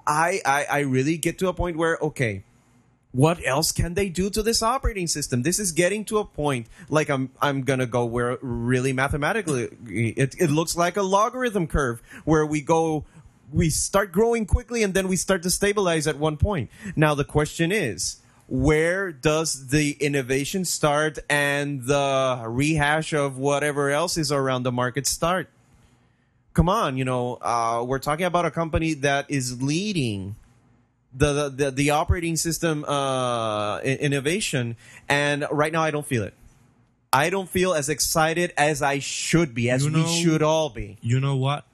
[0.07, 2.45] I, I, I really get to a point where, okay,
[3.12, 5.42] what else can they do to this operating system?
[5.42, 10.36] This is getting to a point like I'm I'm gonna go where really mathematically it,
[10.38, 13.04] it looks like a logarithm curve where we go
[13.52, 16.70] we start growing quickly and then we start to stabilize at one point.
[16.94, 24.16] Now the question is where does the innovation start and the rehash of whatever else
[24.16, 25.48] is around the market start?
[26.52, 30.34] Come on, you know, uh, we're talking about a company that is leading
[31.14, 34.76] the the, the operating system uh, innovation,
[35.08, 36.34] and right now I don't feel it.
[37.12, 40.96] I don't feel as excited as I should be, as You we should all be.
[41.00, 41.64] You know what?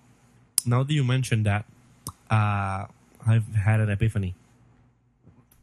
[0.65, 1.67] Now that you mentioned that,
[2.31, 2.87] uh,
[3.27, 4.35] I've had an epiphany.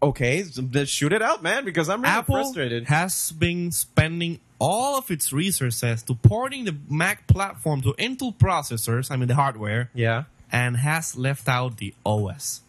[0.02, 2.88] Okay, so shoot it out, man, because I'm really Apple frustrated.
[2.88, 9.10] has been spending all of its resources to porting the Mac platform to Intel processors,
[9.10, 12.63] I mean the hardware, yeah, and has left out the OS.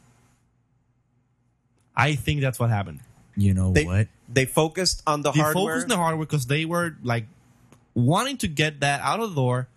[1.97, 3.01] I think that's what happened.
[3.37, 4.09] You know they what?
[4.29, 5.65] they focused on the They hardware.
[5.65, 7.27] They focused on the hardware because they were like
[7.95, 9.69] wanting to get that out of the door.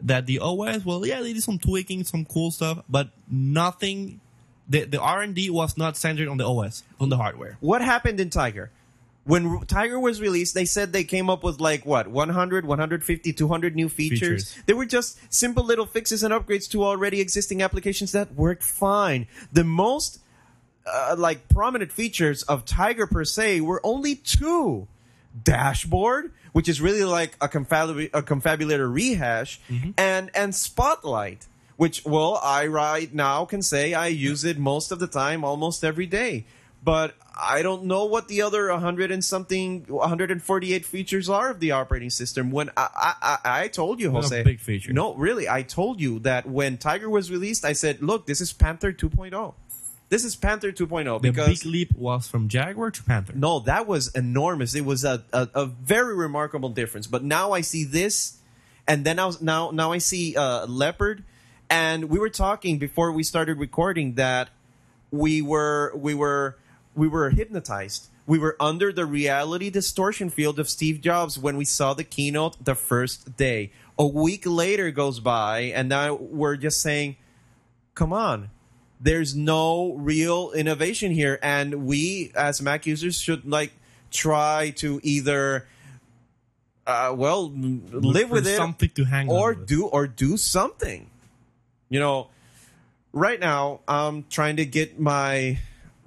[0.00, 4.20] That the OS, well, yeah, they did some tweaking, some cool stuff, but nothing.
[4.68, 7.56] The the R and D was not centered on the OS, on the hardware.
[7.60, 8.70] what happened in Tiger?
[9.24, 13.76] When Tiger was released, they said they came up with like what 100, 150, 200
[13.76, 14.20] new features.
[14.20, 14.62] Features.
[14.66, 19.26] They were just simple little fixes and upgrades to already existing applications that worked fine.
[19.52, 20.20] The most
[20.86, 24.88] uh, like prominent features of Tiger per se were only two:
[25.42, 29.60] dashboard, which is really like a, confabul- a Konfabulator rehash,
[29.96, 34.98] and and Spotlight, which well, I right now can say I use it most of
[34.98, 36.46] the time, almost every day.
[36.82, 41.70] But I don't know what the other 100 and something, 148 features are of the
[41.70, 42.50] operating system.
[42.50, 44.92] When I I, I, told you, Jose, big feature.
[44.92, 48.52] No, really, I told you that when Tiger was released, I said, "Look, this is
[48.52, 49.54] Panther 2.0.
[50.10, 53.32] This is Panther 2.0 because The big leap was from Jaguar to Panther.
[53.34, 54.74] no, that was enormous.
[54.74, 57.06] It was a, a, a very remarkable difference.
[57.06, 58.38] But now I see this,
[58.86, 61.24] and then I was, now now I see uh, leopard,
[61.70, 64.50] and we were talking before we started recording that
[65.10, 66.58] we were we were
[66.94, 68.08] we were hypnotized.
[68.26, 72.62] We were under the reality distortion field of Steve Jobs when we saw the keynote
[72.64, 73.72] the first day.
[73.98, 77.16] A week later goes by, and now we're just saying,
[77.94, 78.50] come on
[79.00, 81.38] there's no real innovation here.
[81.42, 83.72] And we as mac users should like
[84.10, 85.66] try to either
[86.86, 91.10] uh, well Look live with it something to hang or do or do something.
[91.88, 92.28] You know
[93.14, 95.56] right now i'm trying to get my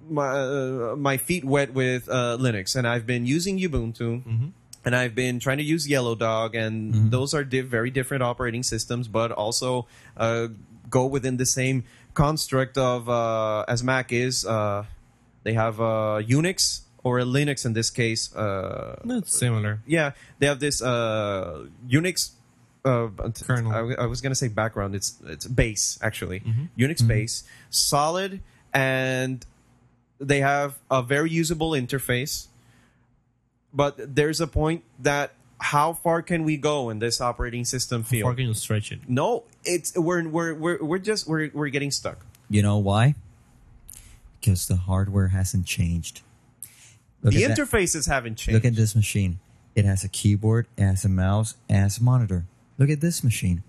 [0.09, 2.75] my uh, my feet wet with uh, linux.
[2.75, 4.23] And i've been using ubuntu.
[4.23, 4.47] Mm-hmm.
[4.85, 8.63] and I've been trying to use Yellow Dog, and those are di- very different operating
[8.63, 10.47] systems, but also uh,
[10.89, 11.83] go within the same
[12.17, 14.45] construct of uh, as Mac is.
[14.45, 14.83] Uh,
[15.43, 18.33] they have uh, Unix or a Linux in this case.
[18.35, 19.79] Uh, It's similar.
[19.85, 22.31] yeah, they have this uh, Unix.
[22.83, 23.09] Uh,
[23.45, 23.71] Kernel.
[23.71, 24.95] I, I was gonna say background.
[24.95, 26.39] It's it's base actually.
[26.41, 26.65] Mm-hmm.
[26.79, 28.41] Unix base, solid,
[28.73, 29.45] and
[30.19, 32.47] they have a very usable interface
[33.73, 38.09] but there's a point that how far can we go in this operating system How
[38.09, 38.23] field?
[38.23, 38.99] far can you stretch it?
[39.07, 42.25] No, it's we're we're we're, we're just we're we're getting stuck.
[42.49, 43.15] You know why?
[44.39, 46.21] Because the hardware hasn't changed.
[47.23, 47.57] Look the at that.
[47.57, 48.53] interfaces haven't changed.
[48.53, 49.39] Look at this machine.
[49.75, 52.45] It has a keyboard, it has a mouse, it has a monitor.
[52.79, 53.63] Look at this machine.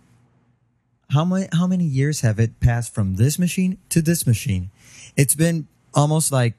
[1.11, 4.71] How many how many years have it passed from this machine to this machine?
[5.17, 6.55] It's been almost like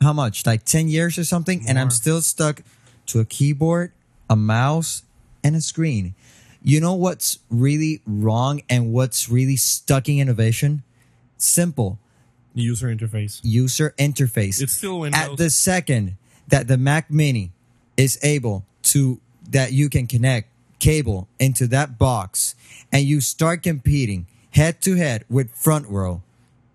[0.00, 0.46] how much?
[0.46, 2.62] Like 10 years or something and I'm still stuck
[3.06, 3.92] to a keyboard,
[4.28, 5.02] a mouse,
[5.42, 6.14] and a screen.
[6.62, 10.82] You know what's really wrong and what's really stucking innovation?
[11.36, 11.98] Simple
[12.54, 13.40] The user interface.
[13.42, 14.60] user interface.
[14.60, 15.20] It's still Windows.
[15.20, 16.16] At the second
[16.48, 17.52] that the Mac Mini
[17.96, 19.20] is able to
[19.50, 20.48] that you can connect
[20.78, 22.54] cable into that box
[22.92, 26.22] and you start competing head to head with Front Row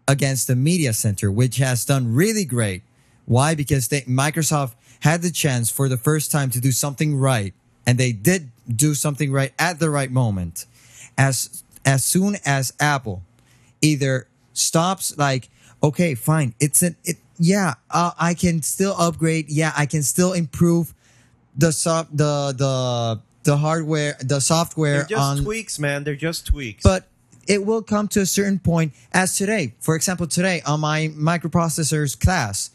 [0.08, 2.84] against the Media Center, which has done really great.
[3.26, 3.56] Why?
[3.56, 7.54] Because they, Microsoft had the chance for the first time to do something right,
[7.86, 10.66] and they did do something right at the right moment.
[11.18, 13.24] As as soon as Apple
[13.82, 15.50] either stops like
[15.82, 20.32] okay fine it's an it yeah uh, i can still upgrade yeah i can still
[20.32, 20.94] improve
[21.58, 26.04] the soft the the the hardware the software They're just on tweaks, man.
[26.06, 26.84] They're just tweaks.
[26.84, 27.08] but
[27.48, 32.18] it will come to a certain point as today for example today on my microprocessors
[32.18, 32.70] class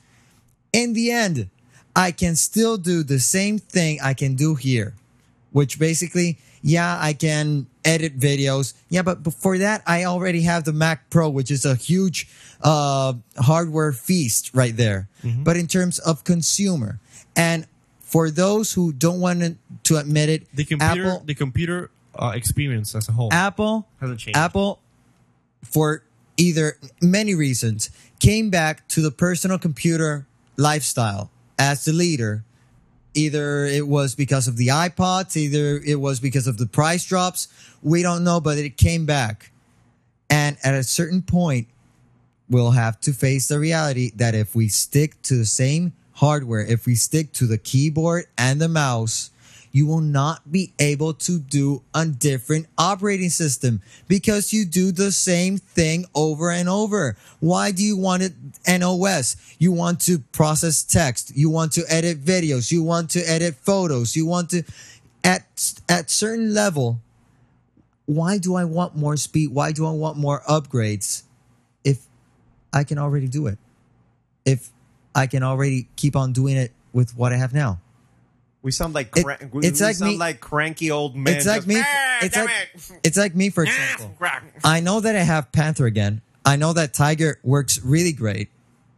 [0.72, 1.48] in the end
[1.96, 4.94] i can still do the same thing i can do here
[5.52, 8.74] which basically yeah i can edit videos.
[8.90, 12.28] Yeah but before that i already have the mac pro which is a huge
[12.60, 15.08] uh, hardware feast right there.
[15.44, 16.98] But in terms of consumer
[17.36, 17.66] and
[18.00, 22.32] for those who don't want to- to admit it the computer, apple the computer uh,
[22.34, 24.36] experience as a whole apple hasn't changed.
[24.36, 24.80] Apple,
[25.64, 26.02] for
[26.36, 30.26] either many reasons, came back to the personal computer
[30.58, 32.44] lifestyle as the leader.
[33.14, 37.48] Either it was because of the iPods, either it was because of the price drops.
[37.82, 39.50] We don't know, but it came back.
[40.28, 41.68] And at a certain point,
[42.50, 46.86] we'll have to face the reality that if we stick to the same hardware, if
[46.86, 49.30] we stick to the keyboard and the mouse,
[49.72, 55.12] you will not be able to do a different operating system because you do the
[55.12, 57.16] same thing over and over.
[57.40, 58.32] Why do you want it
[58.66, 59.36] NOS?
[59.58, 64.16] You want to process text, you want to edit videos, you want to edit photos,
[64.16, 64.62] you want to
[65.24, 65.44] at
[65.88, 67.00] at certain level
[68.08, 69.52] why do I want more speed?
[69.52, 71.24] Why do I want more upgrades
[71.84, 72.06] if
[72.72, 73.58] I can already do it?
[74.46, 74.70] If
[75.14, 77.80] I can already keep on doing it with what I have now.
[78.62, 81.34] We sound like It- crank, we, it's we like sound me- like cranky old men.
[81.36, 81.80] it's like just, me.
[81.84, 84.14] "Ah, It's like it." it's like me for example.
[84.64, 86.20] I know that I have Panther again.
[86.44, 88.48] I know that Tiger works really great.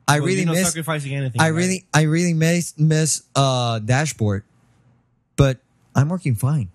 [0.09, 0.67] I Well, really miss.
[0.67, 1.41] sacrificing anything.
[1.41, 1.57] I right?
[1.57, 4.45] really, I really miss miss uh dashboard,
[5.37, 5.59] but
[5.95, 6.71] I'm working fine.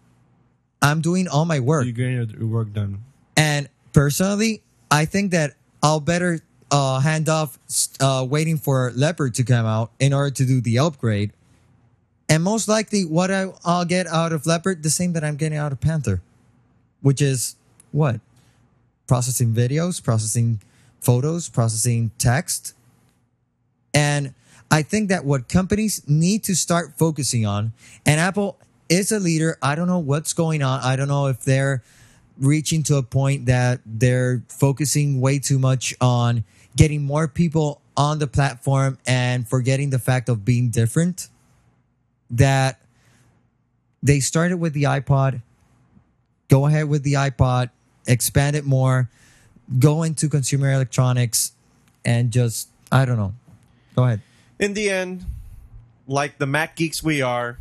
[0.82, 1.86] I'm doing all my work.
[1.86, 3.04] you're getting your work done.
[3.36, 4.62] And personally,
[4.92, 6.40] I think that I'll better
[6.72, 7.58] uh, hand off
[8.00, 11.32] uh, waiting for Leopard to come out in order to do the upgrade.
[12.28, 15.58] And most likely, what I, I'll get out of Leopard, the same that I'm getting
[15.58, 16.22] out of Panther,
[17.02, 17.56] which is
[17.92, 18.20] what?
[19.08, 20.62] Processing videos, processing
[21.00, 22.74] photos, processing text.
[23.94, 24.34] And
[24.72, 27.74] I think that what companies need to start focusing on,
[28.06, 28.58] and Apple
[28.90, 29.58] is a leader.
[29.62, 30.82] I don't know what's going on.
[30.82, 31.84] I don't know if they're
[32.40, 36.44] reaching to a point that they're focusing way too much on
[36.76, 41.30] getting more people on the platform and forgetting the fact of being different.
[42.32, 42.80] That
[44.02, 45.42] they started with the iPod,
[46.48, 47.70] go ahead with the iPod,
[48.08, 49.10] expand it more,
[49.80, 51.54] go into consumer electronics,
[52.04, 53.34] and just, I don't know.
[53.96, 54.22] Go ahead.
[54.60, 55.26] In the end,
[56.08, 57.58] like the Mac geeks we are,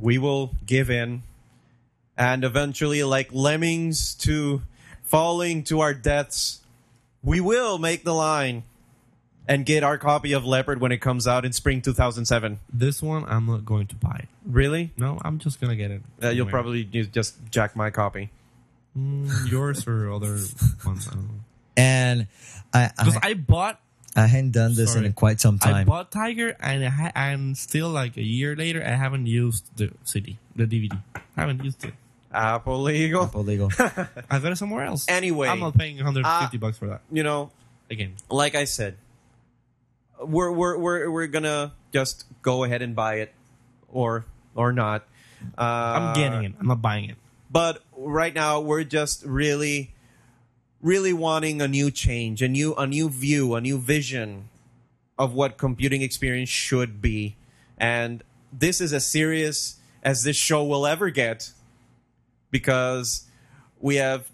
[0.00, 1.22] we will give in,
[2.16, 4.62] and eventually, like lemmings to
[5.02, 6.60] falling to our deaths,
[7.22, 8.64] we will make the line
[9.46, 12.60] and get our copy of Leopard when it comes out in spring 2007.
[12.72, 14.28] This one, I'm not going to buy it.
[14.46, 14.92] Really?
[14.96, 16.02] No, I'm just gonna get it.
[16.22, 18.30] Uh, you'll probably just jack my copy.
[18.96, 20.38] Mm, yours or other
[20.86, 21.08] ones.
[21.08, 21.34] I don't know.
[21.76, 22.26] And
[22.72, 23.80] I, Because I, I bought,
[24.14, 25.06] I hadn't done this Sorry.
[25.06, 25.74] in quite some time.
[25.74, 29.76] I bought Tiger, and I ha- and still like a year later, I haven't used
[29.76, 30.96] the CD, the DVD.
[31.36, 31.94] I haven't used it.
[32.32, 33.24] Apple legal.
[33.24, 33.70] Apple legal.
[33.78, 35.06] I got it somewhere else.
[35.08, 37.50] Anyway, I'm not paying 150 uh, bucks for that You know,
[37.90, 38.14] again.
[38.30, 38.96] like I said,
[40.20, 43.34] we're we're we're we're gonna just go ahead and buy it,
[43.88, 45.06] or or not.
[45.58, 46.52] Uh, I'm getting it.
[46.58, 47.16] I'm not buying it.
[47.50, 49.94] But right now, we're just really,
[50.80, 54.48] really wanting a new change, a new a new view, a new vision
[55.18, 57.36] of what computing experience should be,
[57.78, 58.22] and
[58.52, 61.50] this is as serious as this show will ever get
[62.50, 63.24] because
[63.80, 64.30] we have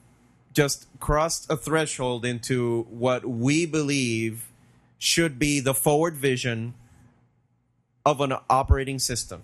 [0.53, 4.50] just crossed a threshold into what we believe
[5.01, 6.75] should be the forward vision
[8.07, 9.43] of an operating system.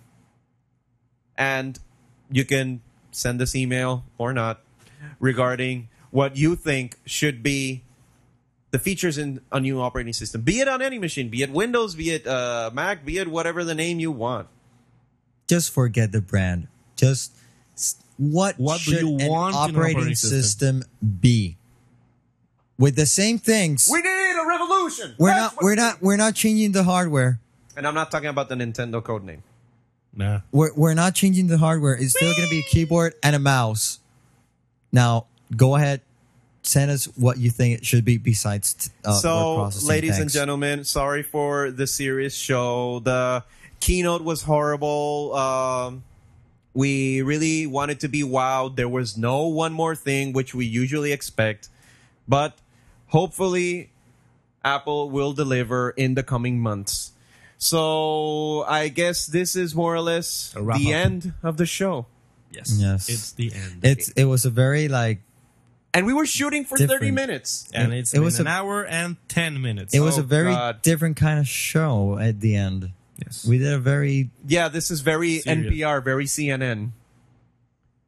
[1.37, 1.79] And
[2.31, 2.81] you can
[3.11, 4.61] send this email or not
[5.19, 7.83] regarding what you think should be
[8.71, 11.95] the features in a new operating system, be it on any machine, be it Windows,
[11.95, 14.47] be it uh, Mac, be it whatever the name you want.
[15.47, 16.67] Just forget the brand.
[16.95, 17.31] Just
[17.75, 20.83] s- what, What do should you an want an operating, operating system?
[21.21, 21.57] be?
[22.77, 24.16] With the same things, We need
[24.87, 25.15] a revolution.
[25.17, 27.39] we're That's not we're not we're not changing the hardware.
[27.75, 29.43] And I'm not talking about the Nintendo code name.
[30.15, 30.41] Nah.
[30.51, 31.95] We're we're not changing the hardware.
[31.95, 33.99] It's still going to be a keyboard and a mouse.
[34.91, 36.01] Now, go ahead,
[36.63, 39.89] send us what you think it should be besides uh, so, processing.
[39.89, 42.99] ladies and gentlemen, sorry for the serious show.
[42.99, 43.43] The
[43.79, 45.35] keynote was horrible.
[45.35, 46.03] Um,
[46.73, 48.75] we really wanted to be wowed.
[48.75, 51.69] There was no one more thing, which we usually expect.
[52.27, 52.57] But
[53.07, 53.91] hopefully,
[54.67, 57.11] Apple will deliver in the coming months.
[57.57, 61.05] So, I guess this is more or less the up.
[61.05, 62.05] end of the show.
[62.51, 62.77] Yes.
[62.79, 63.09] Yes.
[63.09, 63.79] It's the end.
[63.83, 65.19] It's it was a very like
[65.93, 67.69] And we were shooting for 30 minutes.
[67.73, 69.93] and it's it been was an a- hour and 10 minutes.
[69.93, 70.81] it was Oh, a very God.
[70.81, 72.91] different kind of show at the end.
[73.23, 73.45] yes.
[73.45, 75.73] We did a very Yeah, this is very Serious.
[75.73, 76.91] NPR, very CNN.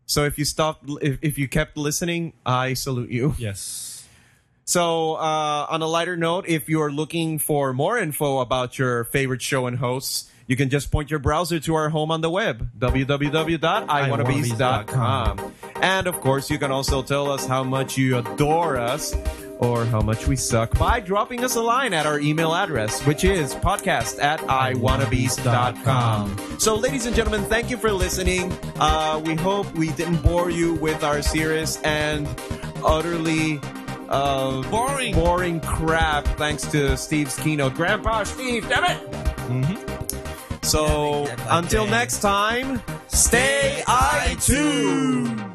[0.06, 3.34] So if you stopped, if, if you kept listening, I salute you.
[3.38, 3.89] yes.
[4.70, 9.41] So uh, on a lighter note, if you're looking for more info about your favorite
[9.41, 12.70] show and hosts, you can just point your browser to our home on the web,
[12.78, 15.54] www.iwannabes.com.
[15.82, 19.16] And of course, you can also tell us how much you adore us
[19.58, 23.24] or how much we suck by dropping us a line at our email address, which
[23.24, 26.60] is podcast at iwannabees.com.
[26.60, 28.56] So, ladies and gentlemen, thank you for listening.
[28.76, 32.28] Uh, we hope we didn't bore you with our serious and
[32.86, 33.60] utterly
[34.10, 35.14] uh, Boring.
[35.14, 37.76] boring crap thanks to Steve's keynote.
[37.76, 40.65] Grandpa Steve, damn it!
[40.65, 41.91] So, Get back until there.
[41.91, 45.45] next time, stay iTunes!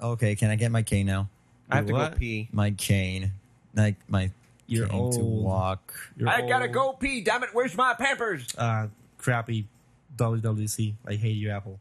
[0.00, 0.34] okay.
[0.36, 1.28] Can I get my cane now?
[1.70, 2.48] I have to go pee.
[2.52, 3.32] My cane,
[3.74, 4.30] like my
[4.66, 5.44] You're cane to old.
[5.44, 5.94] walk.
[6.16, 8.46] You're I gotta go pee, damn it, where's my Pampers?
[8.56, 8.88] Uh,
[9.18, 9.66] crappy
[10.18, 10.96] WWC.
[11.06, 11.80] I hate you, Apple.